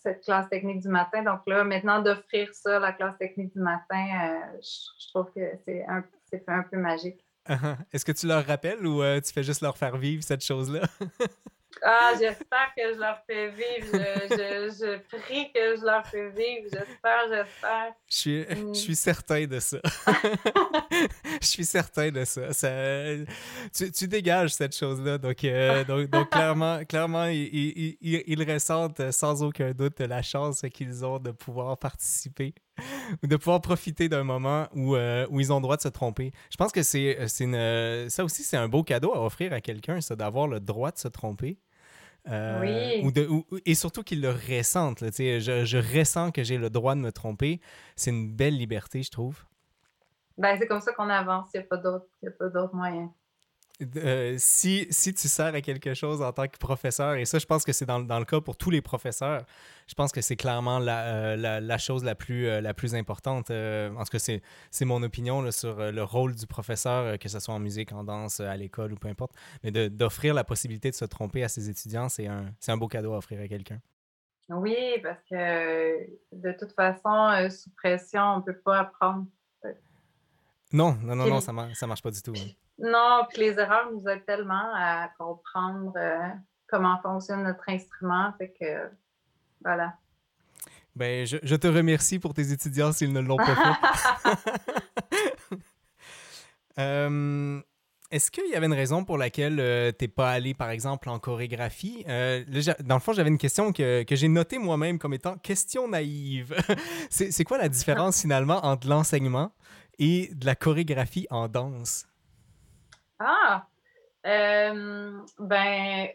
[0.00, 1.22] cette classe technique du matin.
[1.22, 5.84] Donc là, maintenant, d'offrir ça, la classe technique du matin, euh, je, trouve que c'est
[5.86, 6.02] un,
[6.48, 7.24] un peu magique.
[7.48, 7.76] Uh-huh.
[7.92, 10.82] Est-ce que tu leur rappelles ou euh, tu fais juste leur faire vivre cette chose-là?
[11.82, 13.98] Ah, j'espère que je leur fais vivre.
[14.30, 16.68] Je, je, prie que je leur fais vivre.
[16.70, 17.94] J'espère, j'espère.
[18.08, 18.74] Je suis, je mm.
[18.74, 19.78] suis certain de ça.
[21.40, 22.52] je suis certain de ça.
[22.52, 22.70] ça
[23.72, 25.18] tu, tu, dégages cette chose-là.
[25.18, 30.62] Donc, euh, donc, donc, clairement, clairement ils, ils, ils, ressentent sans aucun doute la chance
[30.72, 32.54] qu'ils ont de pouvoir participer
[33.22, 36.32] de pouvoir profiter d'un moment où, euh, où ils ont le droit de se tromper.
[36.50, 40.00] Je pense que c'est, une, ça aussi, c'est un beau cadeau à offrir à quelqu'un,
[40.00, 41.58] ça, d'avoir le droit de se tromper.
[42.28, 43.06] Euh, oui.
[43.06, 43.28] Ou de,
[43.64, 45.00] et surtout qu'ils le ressentent.
[45.00, 47.60] je, je ressens que j'ai le droit de me tromper.
[47.96, 49.44] C'est une belle liberté, je trouve.
[50.36, 51.50] Ben, c'est comme ça qu'on avance.
[51.54, 53.10] Il n'y a pas d'autres moyens.
[53.96, 57.46] Euh, si, si tu sers à quelque chose en tant que professeur, et ça, je
[57.46, 59.44] pense que c'est dans, dans, le cas pour tous les professeurs,
[59.86, 62.94] je pense que c'est clairement la, euh, la, la, chose la plus, euh, la plus
[62.94, 63.50] importante.
[63.50, 64.38] en tout cas,
[64.70, 68.04] c'est mon opinion là, sur le rôle du professeur, que ce soit en musique, en
[68.04, 69.32] danse, à l'école ou peu importe.
[69.64, 73.14] Mais d'offrir la possibilité de se tromper à ses étudiants, c'est un, un beau cadeau
[73.14, 73.80] à offrir à quelqu'un.
[74.50, 79.26] Oui, parce que de toute façon, sous pression, on ne peut pas apprendre.
[80.72, 82.32] Non, non, non, non, ça ne marche pas du tout.
[82.36, 82.50] Hein.
[82.80, 86.28] Non, puis les erreurs nous aident tellement à comprendre euh,
[86.66, 88.32] comment fonctionne notre instrument.
[88.38, 88.90] Fait que,
[89.62, 89.94] voilà.
[90.96, 94.36] Ben, je, je te remercie pour tes étudiants s'ils ne l'ont pas fait.
[96.78, 97.60] euh,
[98.10, 101.08] est-ce qu'il y avait une raison pour laquelle euh, tu n'es pas allé, par exemple,
[101.08, 102.04] en chorégraphie?
[102.08, 102.44] Euh,
[102.80, 106.56] dans le fond, j'avais une question que, que j'ai notée moi-même comme étant question naïve.
[107.10, 109.52] c'est quoi la différence finalement entre l'enseignement
[109.98, 112.09] et de la chorégraphie en danse?
[113.20, 113.66] Ah,
[114.26, 116.08] euh, ben,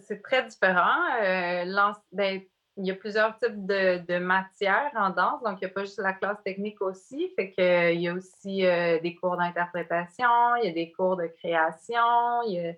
[0.00, 1.04] c'est très différent.
[1.22, 2.40] Euh, ben,
[2.78, 6.00] il y a plusieurs types de, matières en danse, donc il n'y a pas juste
[6.00, 7.30] la classe technique aussi.
[7.36, 11.16] Fait que, il y a aussi euh, des cours d'interprétation, il y a des cours
[11.16, 12.76] de création, il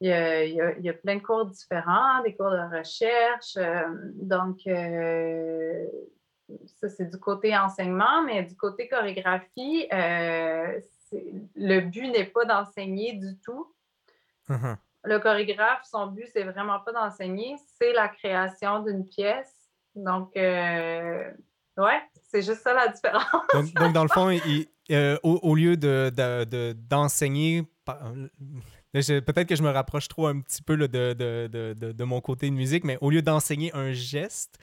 [0.00, 3.56] y a, plein de cours différents, des cours de recherche.
[4.14, 4.62] donc,
[6.66, 9.86] ça, c'est du côté enseignement, mais du côté chorégraphie,
[11.12, 13.72] le but n'est pas d'enseigner du tout.
[14.48, 14.76] Uh-huh.
[15.04, 19.70] Le chorégraphe, son but, c'est vraiment pas d'enseigner, c'est la création d'une pièce.
[19.94, 21.30] Donc, euh,
[21.76, 23.72] ouais, c'est juste ça la différence.
[23.74, 24.36] donc, dans le fond,
[24.90, 28.28] euh, au, lieu d'enseigner, de,
[29.02, 32.84] Peut-être que je me rapproche trop un petit peu de, de, mon côté de musique,
[32.84, 34.58] mais au lieu d'enseigner un geste,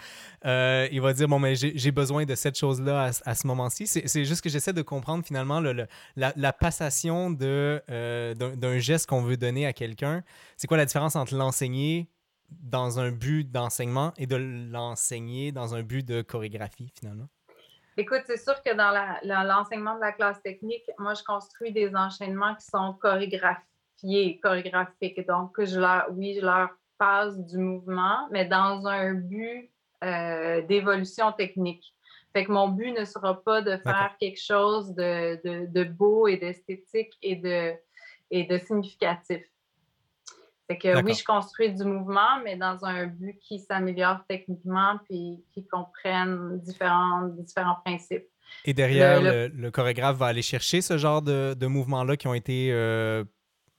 [0.46, 3.86] euh, il va dire Bon, mais j'ai besoin de cette chose-là à, ce moment-ci.
[3.88, 9.38] C'est juste que j'essaie de comprendre finalement le, la, passation euh, d'un geste qu'on veut
[9.38, 10.24] donner à quelqu'un.
[10.58, 12.10] C'est quoi la différence entre l'enseigner
[12.50, 17.28] dans un but d'enseignement et de l'enseigner dans un but de chorégraphie finalement?
[17.98, 18.92] Écoute, c'est sûr que dans
[19.44, 23.68] l'enseignement de la classe technique, moi, je construis des enchaînements qui sont chorégraphiques
[24.42, 25.26] chorégraphique.
[25.28, 29.72] Donc, je leur, oui, je leur passe du mouvement, mais dans un but
[30.04, 31.94] euh, d'évolution technique.
[32.34, 36.28] Fait que mon but ne sera pas de faire quelque chose de, de, de beau
[36.28, 37.74] et d'esthétique et de,
[38.32, 39.44] et de significatif.
[40.68, 45.44] Fait que oui, je construis du mouvement, mais dans un but qui s'améliore techniquement puis
[45.54, 48.26] qui comprenne différents, différents principes.
[48.66, 52.70] Et derrière, le, chorégraphe va aller chercher ce genre de, de mouvements-là qui ont été,
[52.72, 53.24] euh,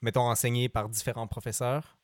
[0.05, 1.96] mettons, enseignés par différents professeurs?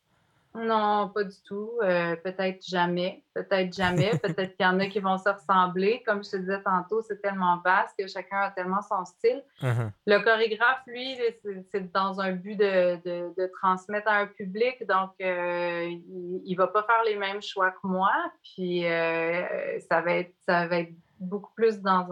[0.53, 1.71] Non, pas du tout.
[1.81, 3.23] Euh, peut-être jamais.
[3.33, 4.09] Peut-être jamais.
[4.21, 6.03] Peut-être qu'il y en a qui vont se ressembler.
[6.05, 9.41] Comme je te disais tantôt, c'est tellement vaste que chacun a tellement son style.
[9.61, 9.91] Uh-huh.
[10.05, 11.15] Le chorégraphe, lui,
[11.71, 14.85] c'est dans un but de, de, transmettre à un public.
[14.87, 18.11] Donc, euh, il ne va pas faire les mêmes choix que moi.
[18.43, 22.09] Puis, euh, ça, va être, ça va être beaucoup plus dans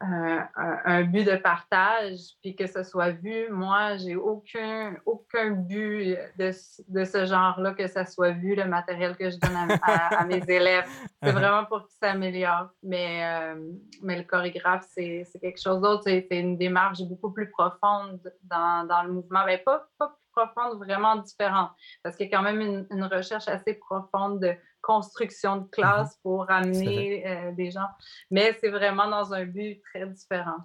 [0.00, 3.48] un un, but de partage, puis que ce soit vu.
[3.50, 6.50] Moi, j'ai aucun, aucun but de,
[6.88, 10.86] de ce genre-là, que ce soit vu, le matériel que je donne à, mes élèves.
[11.22, 11.32] C'est uh-huh.
[11.32, 12.70] vraiment pour qu'ils s'améliorent.
[12.82, 13.70] Mais, euh,
[14.02, 16.04] mais le chorégraphe, c'est quelque chose d'autre.
[16.06, 19.44] C'est une démarche beaucoup plus profonde dans, dans le mouvement.
[19.44, 21.70] Mais ben, pas, pas profonde, vraiment différente.
[22.02, 24.54] Parce qu'il y a quand même une, une recherche assez profonde de
[24.86, 26.22] construction de classe mhm.
[26.22, 27.88] pour amener euh, des gens.
[28.30, 30.58] Mais c'est vraiment dans un but très différent.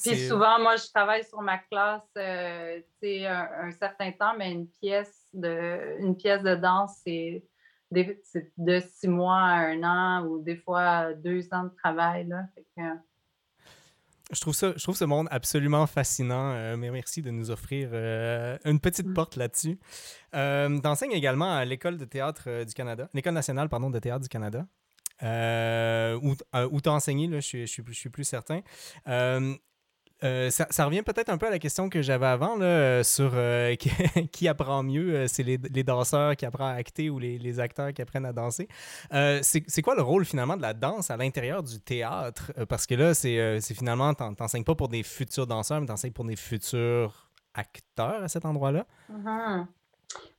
[0.00, 4.68] Puis souvent, moi, je travaille sur ma classe euh, un, un, certain temps, mais une
[4.68, 7.42] pièce de, une pièce de danse, c'est
[7.90, 12.28] de six mois à un an ou des fois deux ans de travail.
[12.28, 12.42] Là.
[14.32, 16.52] Je trouve, ça, je trouve ce monde absolument fascinant.
[16.52, 19.14] Euh, mais merci de nous offrir euh, une petite mm.
[19.14, 19.78] porte là-dessus.
[20.34, 24.22] Euh, tu enseignes également à l'École de théâtre du Canada, l'École nationale pardon, de théâtre
[24.22, 24.66] du Canada,
[25.22, 26.34] où,
[26.70, 28.62] où tu as enseigné, là, je, je, je, suis plus certain.
[30.24, 33.32] Euh, ça, revient peut-être un peu à la question que j'avais avant là, euh, sur
[33.34, 33.74] euh,
[34.32, 38.24] qui, apprend mieux, c'est les, danseurs qui apprennent à acter ou les, acteurs qui apprennent
[38.24, 38.68] à danser.
[39.10, 42.52] c'est quoi le rôle finalement de la danse à l'intérieur du théâtre?
[42.68, 46.36] parce que là, c'est finalement, t'enseignes pas pour des futurs danseurs, mais t'enseignes pour des
[46.36, 48.86] futurs acteurs à cet endroit-là?
[49.12, 49.66] Mm-hmm.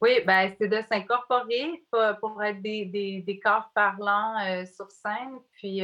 [0.02, 1.84] Oui, ben, c'est de s'incorporer
[2.20, 2.86] pour, être des,
[3.26, 5.40] des, corps parlants sur scène.
[5.54, 5.82] Puis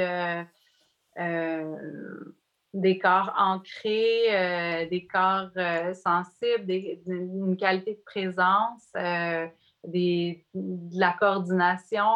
[2.74, 9.48] des corps ancrés, euh, des corps euh, sensibles, des, une qualité de présence, euh,
[9.84, 12.08] des, de la coordination.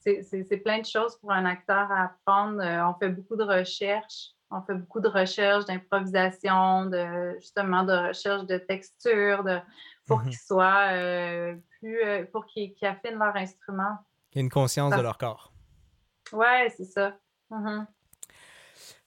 [0.00, 2.60] c'est plein de choses pour un acteur à apprendre.
[2.62, 4.30] on fait beaucoup de recherches.
[4.52, 9.60] On fait beaucoup de recherches, d'improvisation, de justement de recherche de texture, de,
[10.08, 10.88] pour qu'ils soient
[11.78, 13.98] plus, pour qu'ils affinent leur instrument.
[14.32, 15.52] Il y a une conscience de leur corps.
[16.32, 17.14] Oui, c'est ça.
[17.52, 17.86] Mm-hmm.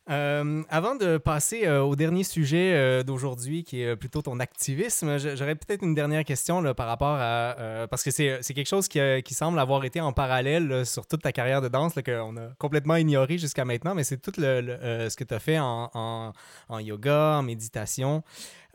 [0.09, 5.17] Euh, avant de passer euh, au dernier sujet euh, d'aujourd'hui, qui est plutôt ton activisme,
[5.17, 7.87] j'aurais peut-être une dernière question là, par rapport à...
[7.89, 11.31] parce que c'est quelque chose qui, qui, semble avoir été en parallèle sur toute ta
[11.31, 15.23] carrière de danse, qu'on a complètement ignoré jusqu'à maintenant, mais c'est tout le, ce que
[15.23, 16.33] tu as fait en,
[16.69, 18.23] en, yoga, en méditation.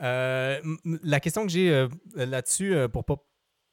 [0.00, 3.16] la question que j'ai là-dessus, pour pas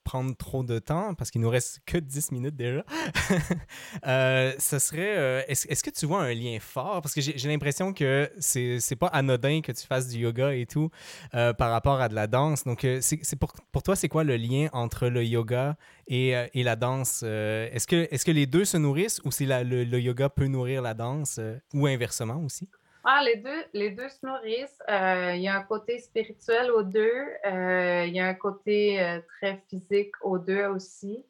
[0.05, 2.85] prendre trop de temps parce qu'il nous reste que 10 minutes déjà.
[4.07, 5.17] euh, ce serait.
[5.17, 7.01] Euh, est-ce, que tu vois un lien fort?
[7.01, 10.65] Parce que j'ai, l'impression que c'est, c'est pas anodin que tu fasses du yoga et
[10.65, 10.89] tout
[11.33, 12.63] euh, par rapport à de la danse.
[12.63, 15.75] Donc, euh, c'est, pour, pour toi, c'est quoi le lien entre le yoga
[16.07, 17.23] et, et la danse?
[17.23, 20.83] est-ce, que, est-ce que les deux se nourrissent ou si le, le, yoga peut nourrir
[20.83, 21.39] la danse
[21.73, 22.69] ou inversement aussi?
[23.07, 24.81] Ah, les deux, les deux se nourrissent.
[24.89, 27.27] Euh, il y a un côté spirituel aux deux.
[27.45, 31.23] Euh, il y a un côté euh, très physique aux deux aussi.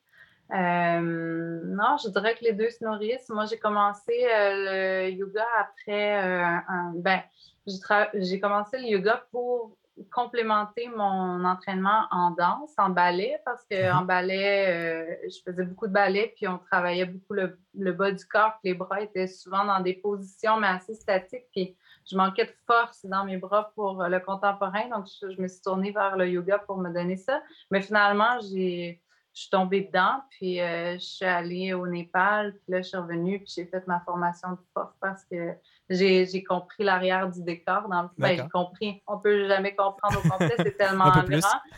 [0.52, 3.28] non, je dirais que les deux se nourrissent.
[3.28, 6.94] Moi, j'ai commencé le yoga après un.
[6.96, 7.22] Ben,
[7.68, 9.76] j'ai commencé le yoga pour
[10.12, 14.08] complémenter mon entraînement en danse, en ballet, parce qu'en mhm.
[14.08, 18.54] ballet, euh, je faisais beaucoup de ballet, puis on travaillait beaucoup le, bas du corps,
[18.64, 21.78] les bras étaient souvent dans des positions, mais assez statiques, puis
[22.10, 25.91] je manquais de force dans mes bras pour le contemporain, donc je, me suis tournée
[25.91, 27.41] vers le yoga pour me donner ça.
[27.72, 29.02] Mais finalement, j'ai
[29.36, 32.98] je suis tombée dedans, puis euh, je suis allée au Népal, puis là, je suis
[32.98, 35.54] revenue, puis j'ai fait ma formation de prof parce que
[35.90, 37.90] j'ai compris l'arrière du décor.
[37.90, 38.10] Dans le...
[38.18, 39.04] ben, j'ai compris.
[39.06, 41.26] On peut jamais comprendre au complet, c'est tellement grand.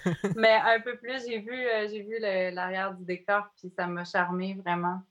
[0.38, 4.05] Mais un peu plus, j'ai vu, euh, j'ai vu l'arrière du décor, puis ça m'a
[4.05, 5.01] charmé vraiment.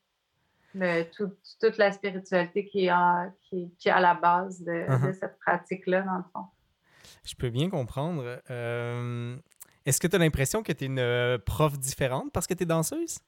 [1.17, 5.15] toute la spiritualité qui est, à, qui, à la base de, uh-huh.
[5.15, 6.45] cette pratique-là, dans le fond.
[7.25, 8.41] Je peux bien comprendre.
[8.51, 9.37] Euh,
[9.87, 12.65] est-ce que tu as l'impression que tu es une euh, prof différente parce que tu
[12.65, 13.19] es danseuse?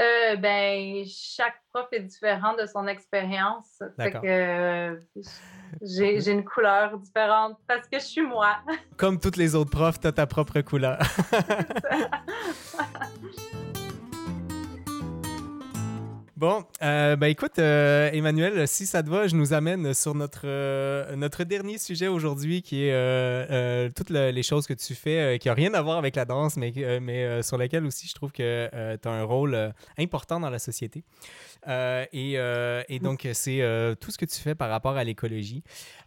[0.00, 3.82] Euh, ben, chaque prof est différent de son expérience.
[3.98, 4.22] D'accord.
[4.24, 4.98] euh,
[5.82, 8.56] j'ai j'ai une couleur différente parce que je suis moi.
[8.96, 10.98] Comme toutes les autres profs, tu as ta propre couleur.
[16.42, 20.40] Bon, euh, ben écoute, euh, Emmanuel, si ça te va, je nous amène sur notre,
[20.44, 25.46] euh, notre dernier sujet aujourd'hui, qui est toutes le- les choses que tu fais, qui
[25.46, 28.68] n'ont rien à voir avec la danse, mais, mais sur lesquelles aussi je trouve que
[29.00, 31.04] tu as un rôle important dans la société.
[31.68, 35.04] Euh, et, euh, et donc, c'est euh, tout ce que tu fais par rapport à
[35.04, 35.62] l'écologie.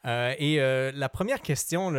[0.06, 1.91] Et la première question,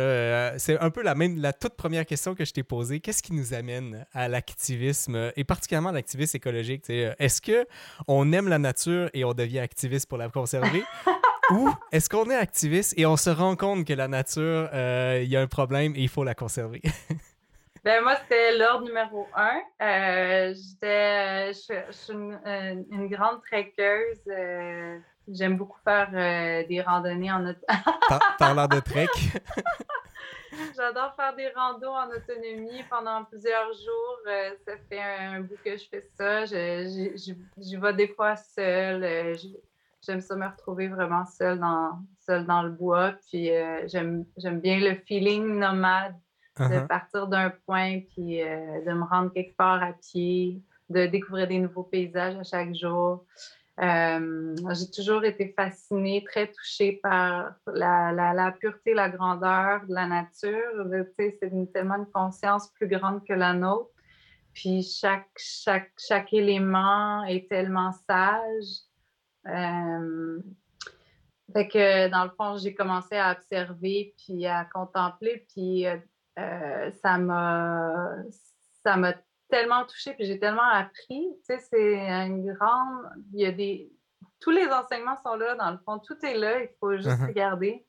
[0.57, 2.99] c'est un peu la même, la toute première question que je t'ai posée.
[2.99, 6.89] Qu'est-ce qui nous amène à l'activisme et particulièrement l'activisme écologique?
[6.89, 7.67] Est-ce que
[8.07, 10.83] on aime la nature et on devient activiste pour la conserver?
[11.51, 15.35] Ou est-ce qu'on est activiste et on se rend compte que la nature, il y
[15.35, 16.81] a un problème et il faut la conserver?
[17.87, 19.61] Ben, moi, c'était l'ordre numéro un.
[19.81, 24.19] Euh, j'étais, je, je suis une, euh, une grande trekkeuse.
[24.27, 27.65] euh, J'aime beaucoup faire euh, des randonnées en auto-
[28.09, 29.07] Par- Parlant de trek.
[30.75, 34.17] J'adore faire des randos en autonomie pendant plusieurs jours.
[34.27, 36.45] Euh, ça fait un, bout que je fais ça.
[36.45, 39.03] Je- j'y- J'y j'y vais des fois seule.
[39.05, 39.33] Euh,
[40.05, 43.13] J'aime ça me retrouver vraiment seule dans, seule dans le bois.
[43.29, 46.15] Puis euh, j'aime j'aime bien le feeling nomade
[46.59, 46.87] de Uh-huh.
[46.87, 51.59] partir d'un point puis euh, de me rendre quelque part à pied, de découvrir des
[51.59, 53.25] nouveaux paysages à chaque jour.
[53.79, 59.93] Euh, J'ai toujours été fascinée, très touchée par la, la, la pureté, la grandeur de
[59.93, 60.87] la nature.
[61.19, 61.39] C'est
[61.73, 63.91] tellement une conscience plus grande que la nôtre.
[64.53, 68.81] Puis chaque, chaque, chaque élément est tellement sage.
[69.47, 70.39] Euh,
[71.53, 75.85] fait que dans le fond, j'ai commencé à observer puis à contempler, puis
[76.37, 78.15] euh, ça m'a
[78.83, 79.13] ça m'a
[79.49, 81.27] tellement touchée, puis j'ai tellement appris.
[81.39, 81.95] Tu sais, c'est
[82.27, 83.09] une grande.
[83.33, 83.91] Il y a des.
[84.39, 87.25] Tous les enseignements sont là, dans le fond, tout est là, il faut juste Mhm.
[87.27, 87.85] regarder.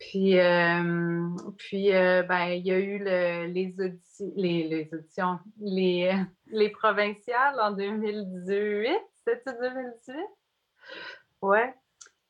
[0.00, 5.38] Puis, euh, puis euh, ben, il y a eu le- les, audi- les, les auditions,
[5.60, 6.10] les,
[6.48, 8.90] les provinciales en 2018.
[9.24, 10.16] C'était 2018?
[11.40, 11.72] Ouais.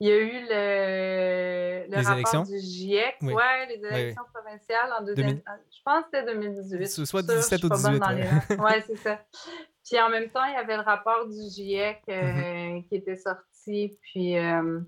[0.05, 2.43] Il y a eu le, le Les rapport élections?
[2.43, 3.15] du GIEC.
[3.23, 3.33] Oui.
[3.33, 3.89] Ouais, les oui.
[4.01, 5.29] élections provinciales en deuxième.
[5.29, 5.43] 2000.
[5.71, 6.87] Je pense que c'était 2018.
[6.89, 8.65] So- soit Je suis sûre, 17 je ou suis pas bonne 18, dans les ouais.
[8.65, 9.21] Ouais, c'est ça.
[9.89, 12.89] Puis en même temps, il y avait le rapport du GIEC euh, Mm-hmm.
[12.89, 13.99] qui était sorti.
[14.03, 14.81] Puis euh,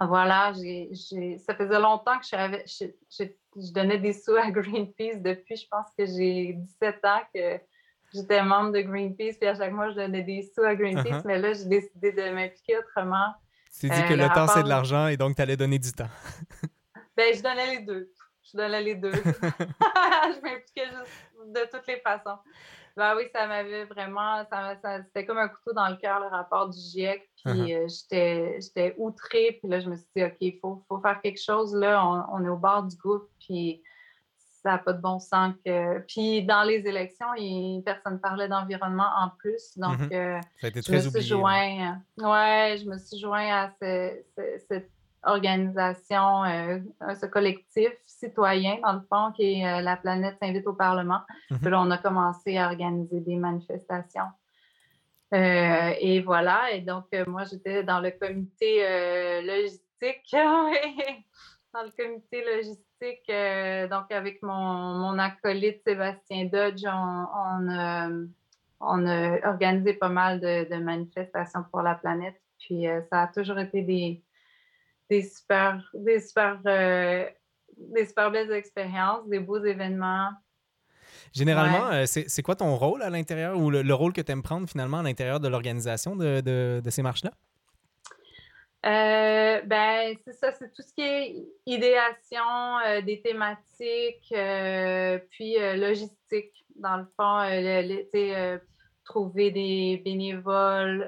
[0.00, 3.30] voilà, j'ai, j'ai- ça faisait longtemps que je, savais- je, je-
[3.62, 7.58] je donnais des sous à Greenpeace depuis, je pense que j'ai 17 ans que
[8.14, 9.36] j'étais membre de Greenpeace.
[9.38, 11.18] Puis à chaque mois, je donnais des sous à Greenpeace.
[11.18, 11.26] Uh-huh.
[11.26, 13.32] Mais là, j'ai décidé de m'impliquer autrement.
[13.72, 15.56] Tu t'es dit Euh, que le le temps, c'est de l'argent et donc tu allais
[15.56, 16.08] donner du temps.
[17.16, 18.10] Ben, je donnais les deux.
[18.50, 19.12] Je donnais les deux.
[19.12, 22.38] je m'impliquais juste de toutes les façons.
[22.96, 24.44] Ben oui, ça m'avait vraiment.
[24.50, 27.28] Ça, ça- C'était comme un couteau dans le cœur, le rapport du GIEC.
[27.44, 27.84] Puis Uh-huh.
[27.84, 29.58] euh, j'étais j'étais outrée.
[29.60, 31.74] Puis là, je me suis dit, OK, il faut, faut faire quelque chose.
[31.74, 33.26] Là, on, on est au bord du gouffre.
[33.38, 33.82] Puis
[34.62, 35.54] ça n'a pas de bon sens.
[35.64, 35.98] Que...
[36.00, 39.76] Puis dans les élections, il, personne ne parlait d'environnement en plus.
[39.78, 40.08] Donc, Mhm.
[40.12, 41.26] euh, Ça a été je me très suis oublié.
[41.26, 44.90] joint, ouais, je me suis joint à ce- ce- cette
[45.22, 46.78] organisation, euh,
[47.20, 51.20] ce collectif citoyen, dans le fond, qui est euh, La planète s'invite au Parlement.
[51.50, 51.58] Mhm.
[51.58, 54.28] Puis là, on a commencé à organiser des manifestations.
[55.32, 60.34] Euh, et voilà, et donc euh, moi, j'étais dans le comité euh, logistique,
[61.72, 68.26] dans le comité logistique, euh, donc avec mon, mon acolyte Sébastien Dodge, on, on, euh,
[68.80, 72.40] on a organisé pas mal de, de manifestations pour la planète.
[72.58, 74.22] Puis euh, ça a toujours été des,
[75.08, 80.30] des super, des super, des super belles expériences, des beaux événements.
[81.32, 82.06] Généralement, Ouais.
[82.06, 84.98] c'est quoi ton rôle à l'intérieur ou le, le rôle que tu aimes prendre finalement
[84.98, 87.30] à l'intérieur de l'organisation de, de- de ces marches-là?
[88.86, 95.56] Euh, ben, c'est ça, c'est tout ce qui est idéation euh, des thématiques, euh, puis
[95.76, 96.64] logistique.
[96.76, 98.60] Dans le fond, le- le-
[99.04, 101.02] trouver des bénévoles,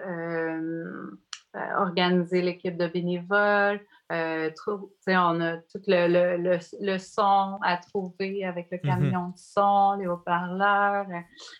[1.76, 3.80] organiser l'équipe de bénévoles.
[4.10, 9.94] on a tout le, le, le, le son à trouver avec le camion de son,
[9.98, 11.06] les haut-parleurs,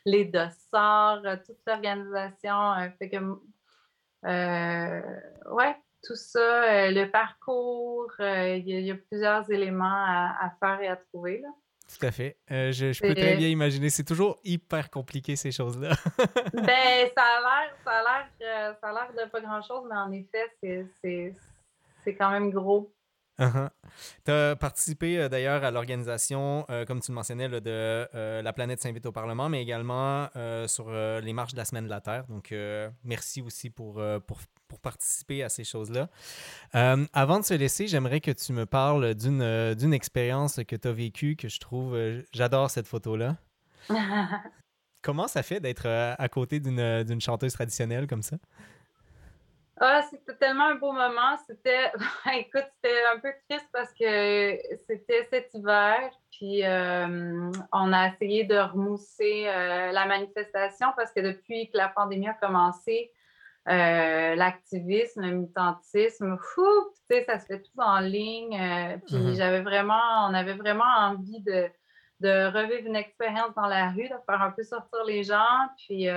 [0.05, 2.75] les dossards, toute l'organisation.
[2.99, 3.17] fait que,
[4.27, 5.01] euh,
[5.53, 9.85] ouais, tout ça, euh, le parcours, euh, il y, a- il y a plusieurs éléments
[10.07, 11.39] à, à faire et à trouver.
[11.41, 11.49] Là.
[11.99, 12.37] Tout à fait.
[12.51, 13.91] Euh, je, je peux très bien imaginer.
[13.91, 15.91] C'est toujours hyper compliqué ces choses-là.
[16.55, 19.97] ben, ça a l'air, ça a l'air, euh, ça a l'air de pas grand-chose, mais
[19.97, 20.51] en effet,
[22.05, 22.93] c'est quand même gros.
[23.39, 23.71] Uh-huh.
[24.25, 28.43] Tu as participé euh, d'ailleurs à l'organisation, euh, comme tu le mentionnais, là, de euh,
[28.43, 30.29] La planète s'invite au Parlement, mais également
[30.67, 32.25] sur les marches de la Semaine de la Terre.
[32.29, 32.55] Donc,
[33.05, 36.09] merci aussi pour, pour, pour, participer à ces choses-là.
[36.73, 40.93] avant de se laisser, j'aimerais que tu me parles d'une, d'une expérience que tu as
[40.93, 41.97] vécue, que je trouve,
[42.33, 43.37] j'adore cette photo-là.
[45.03, 48.37] Comment ça fait d'être à côté d'une, d'une chanteuse traditionnelle comme ça?
[49.85, 51.37] Ah, c'était tellement un beau moment.
[51.45, 51.91] C'était,
[52.37, 54.57] écoute, c'était un peu triste parce que
[54.87, 55.99] c'était cet hiver,
[56.31, 61.89] puis euh, on a essayé de remousser euh, la manifestation parce que depuis que la
[61.89, 63.11] pandémie a commencé,
[63.69, 66.69] euh, l'activisme, le militantisme, fou,
[67.27, 68.57] ça se fait tout en ligne.
[69.07, 69.37] puis mm-hmm.
[69.37, 71.69] j'avais vraiment, on avait vraiment envie de,
[72.21, 75.59] de revivre une expérience dans la rue, de faire un peu sortir les gens.
[75.77, 76.09] Puis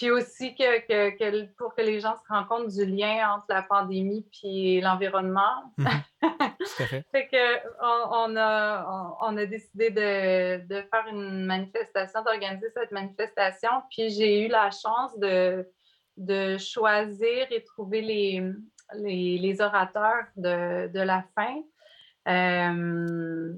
[0.00, 4.26] puis aussi que, pour que les gens se rendent compte du lien entre la pandémie
[4.44, 5.74] et l'environnement.
[5.76, 5.88] Mhm.
[7.12, 13.70] fait que on, a, on, a décidé de, faire une manifestation, d'organiser cette manifestation.
[13.90, 15.68] Puis j'ai eu la chance de,
[16.16, 18.42] de choisir et trouver les,
[18.94, 21.62] les, orateurs de, la fin.
[22.26, 23.52] Euh,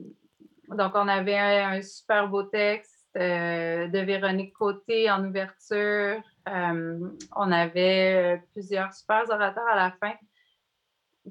[0.69, 6.23] donc, on avait un super beau texte euh, de Véronique Côté en ouverture.
[6.49, 6.99] Euh,
[7.37, 10.15] on avait euh, plusieurs super orateurs à la fin.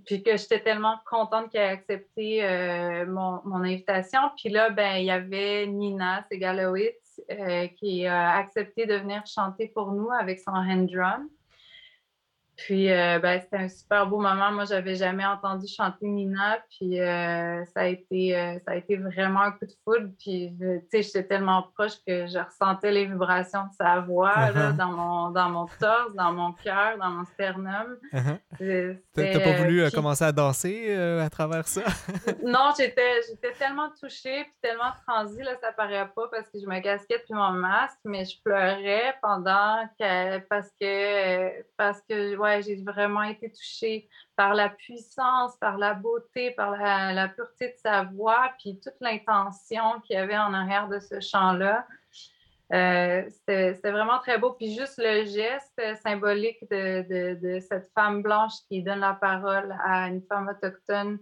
[0.05, 4.21] Puis que j'étais tellement contente qu'elle ait accepté mon, invitation.
[4.37, 7.19] Puis là, ben, il y avait Nina Segalowitz
[7.77, 11.27] qui a accepté de venir chanter pour nous avec son hand drum.
[12.65, 14.51] Puis, euh, ben, c'était un super beau moment.
[14.51, 18.97] Moi, j'avais jamais entendu chanter Nina, puis euh, ça, a été, euh, ça a été
[18.97, 20.09] vraiment un coup de foudre.
[20.19, 24.75] Puis, tu sais, j'étais tellement proche que je ressentais les vibrations de sa voix uh-huh.
[24.75, 27.97] dans, mon, dans mon torse, dans mon cœur, dans mon sternum.
[28.13, 28.99] Uh-huh.
[29.15, 31.81] T'as pas voulu commencer à danser à travers ça?
[32.45, 36.67] non, j'étais, j'étais tellement touchée, puis tellement transie, là, ça paraît pas parce que je
[36.67, 42.50] me casquette puis mon masque, mais je pleurais pendant que, parce que, parce que, ouais,
[42.59, 48.03] j'ai vraiment été touchée par la puissance, par la beauté, par la, pureté de sa
[48.03, 51.85] voix, puis toute l'intention qu'il y avait en arrière de ce chant-là.
[52.73, 54.51] Euh, c'était vraiment très beau.
[54.53, 60.21] Puis juste le geste symbolique de, cette femme blanche qui donne la parole à une
[60.23, 61.19] femme autochtone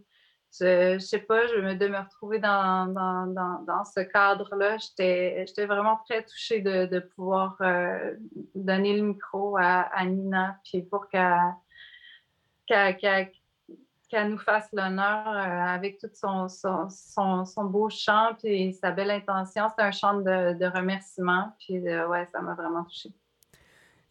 [0.58, 6.00] je, ne sais pas, je me, de me retrouver dans, dans, ce cadre-là, j'étais vraiment
[6.06, 8.16] très touchée de, pouvoir euh,
[8.56, 11.54] donner le micro à, Nina, puis pour qu'elle
[14.30, 19.68] nous fasse l'honneur euh, avec tout son, son, beau chant, puis sa belle intention.
[19.76, 23.14] C'est un chant de, remerciement, puis euh, ouais, ça m'a vraiment touchée.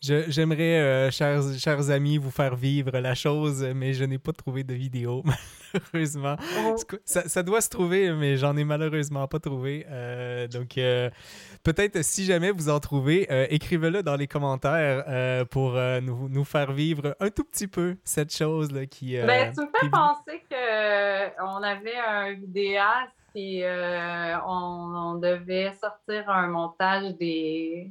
[0.00, 4.62] J'aimerais, euh, chers, chers amis, vous faire vivre la chose, mais je n'ai pas trouvé
[4.62, 5.24] de vidéo,
[5.74, 6.36] malheureusement.
[6.64, 6.76] Oh.
[7.04, 9.86] Ça, ça, doit se trouver, mais j'en ai malheureusement pas trouvé.
[9.90, 11.10] Euh, donc, euh,
[11.64, 17.16] peut-être si jamais vous en trouvez, écrivez-le dans les commentaires pour nous, nous, faire vivre
[17.18, 19.16] un tout petit peu cette chose-là qui.
[19.16, 23.64] ben, tu me fais penser qu'on avait un vidéaste et
[24.46, 27.90] on devait sortir un montage des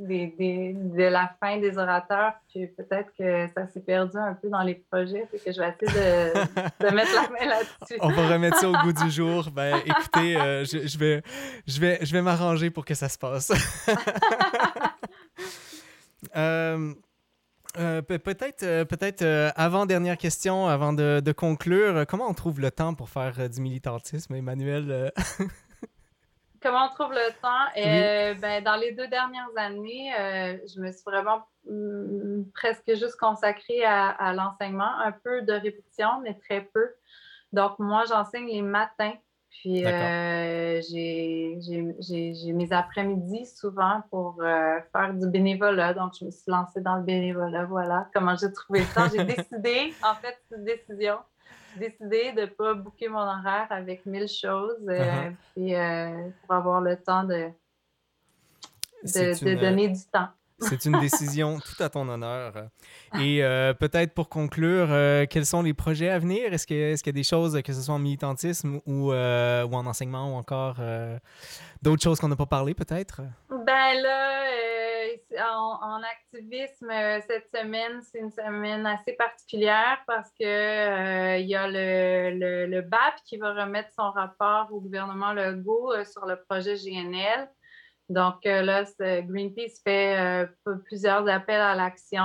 [0.00, 4.74] de la fin des orateurs, puis peut-être que ça s'est perdu un peu dans les
[4.90, 7.98] projets, et que je vais essayer de, mettre la main là-dessus.
[8.00, 9.50] On va remettre ça au goût du jour.
[9.52, 11.22] Ben, écoutez, euh, je, vais,
[11.66, 13.52] je vais, je vais m'arranger pour que ça se passe.
[16.36, 16.92] Euh,
[17.78, 22.92] euh, peut-être, peut-être avant dernière question, avant de, de, conclure, comment on trouve le temps
[22.92, 25.12] pour faire du militantisme, Emmanuel
[26.62, 27.70] Comment on trouve le temps?
[27.78, 33.16] Euh, ben, dans les deux dernières années, euh, je me suis vraiment mm, presque juste
[33.16, 36.86] consacrée à, l'enseignement, un peu de répétition, mais très peu.
[37.52, 39.14] Donc, moi, j'enseigne les matins.
[39.50, 45.94] Puis, euh, j'ai mes après-midi souvent pour faire du bénévolat.
[45.94, 47.64] Donc, je me suis lancée dans le bénévolat.
[47.64, 49.08] Voilà comment j'ai trouvé le temps?
[49.10, 51.16] J'ai décidé, en fait, une décision
[51.76, 55.34] décidé de ne pas bouquer mon horaire avec mille choses, euh, uh-huh.
[55.54, 57.48] puis, euh, pour avoir le temps de,
[59.04, 60.28] de, donner du temps.
[60.58, 62.68] C'est une décision tout à ton honneur.
[63.18, 64.88] Et euh, peut-être pour conclure,
[65.28, 66.52] quels sont les projets à venir?
[66.52, 70.34] Est-ce qu'il y a des choses, que ce soit en militantisme ou, ou en enseignement
[70.34, 70.76] ou encore
[71.80, 73.22] d'autres choses qu'on n'a pas parlé peut-être?
[73.48, 74.44] Ben là,
[75.38, 81.68] en, activisme, euh, cette semaine, c'est une semaine assez particulière parce que euh, y a
[81.68, 86.74] le, le, BAP qui va remettre son rapport au gouvernement Legault euh, sur le projet
[86.74, 87.48] GNL.
[88.08, 90.48] Donc là, Greenpeace fait
[90.86, 92.24] plusieurs appels à l'action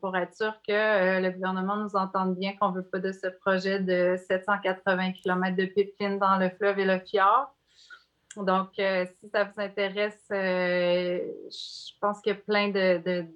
[0.00, 3.28] pour être sûr que le gouvernement nous entende bien qu'on ne veut pas de ce
[3.28, 7.54] projet de 780 km de pipeline dans le fleuve et le fjord.
[8.36, 12.70] Donc, si ça vous intéresse, je pense qu'il y a plein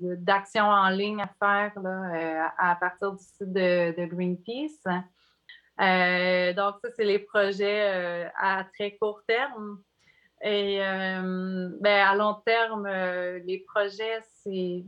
[0.01, 4.83] d'actions en ligne à faire là, à partir du site de Greenpeace.
[5.81, 9.83] Euh, donc, ça, c'est les projets euh, à très court terme.
[10.43, 12.87] Et euh, ben, à long terme,
[13.45, 14.85] les projets, c'est.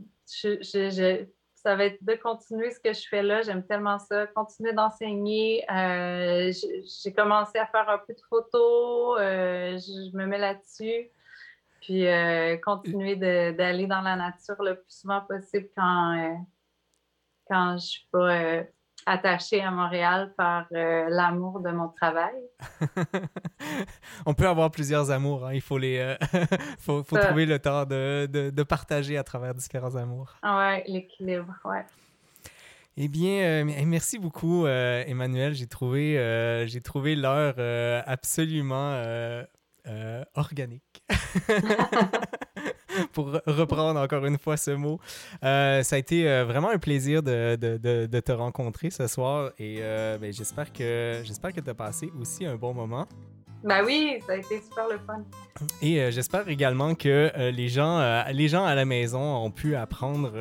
[1.69, 3.43] Ça va être de continuer ce que je fais là.
[3.43, 4.25] J'aime tellement ça.
[4.25, 5.63] Continuer d'enseigner.
[5.69, 9.19] J'ai commencé à faire un peu de photos.
[9.19, 11.11] je me mets là-dessus.
[11.81, 12.05] Puis
[12.63, 16.43] continuer d'aller dans la nature le plus souvent possible quand,
[17.47, 18.63] quand je ne suis pas
[19.09, 22.35] attachée à Montréal par euh, l'amour de mon travail.
[24.25, 25.45] On peut avoir plusieurs amours.
[25.45, 25.53] Hein.
[25.53, 26.15] Il faut, les, euh,
[26.79, 30.35] faut, trouver le temps de, de, partager à travers différents amours.
[30.43, 31.83] Oui, l'équilibre, ouais.
[32.97, 35.53] Eh bien, euh, merci beaucoup, Emmanuel.
[35.53, 37.55] J'ai trouvé, j'ai trouvé l'heure
[38.05, 39.01] absolument
[40.35, 41.03] organique.
[43.13, 44.99] pour reprendre encore une fois ce mot.
[45.43, 49.51] Euh, ça a été euh, vraiment un plaisir de, de, de, te rencontrer ce soir
[49.57, 53.07] et euh, ben, j'espère que j'espère que tu as passé aussi un bon moment.
[53.63, 55.21] Ben oui, ça a été super le fun.
[55.81, 60.31] Et j'espère également que les, gens, les gens à la maison ont pu apprendre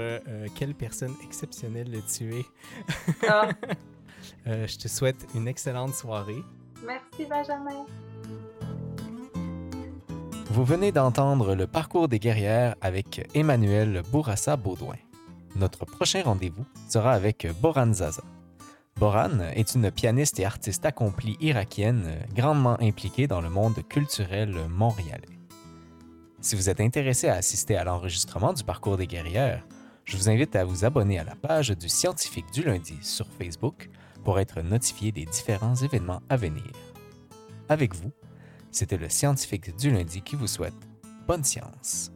[0.54, 2.44] quelle personne exceptionnelle tu es.
[3.28, 3.48] Ah.
[4.46, 6.44] je te souhaite une excellente soirée.
[6.86, 7.86] Merci Benjamin.
[10.50, 14.96] Vous venez d'entendre le parcours des guerrières avec Emmanuel Bourassa-Baudouin.
[15.56, 18.22] Notre prochain rendez-vous sera avec Boran Zaza.
[18.96, 25.38] Boran est une pianiste et artiste accomplie irakienne grandement impliquée dans le monde culturel montréalais.
[26.40, 29.66] Si vous êtes intéressé à assister à l'enregistrement du parcours des guerrières,
[30.06, 33.90] je vous invite à vous abonner à la page du scientifique du lundi sur Facebook
[34.24, 36.72] pour être notifié des différents événements à venir.
[37.68, 38.10] Avec vous,
[38.78, 40.72] c'était le scientifique du lundi qui vous souhaite
[41.26, 42.12] bonne science.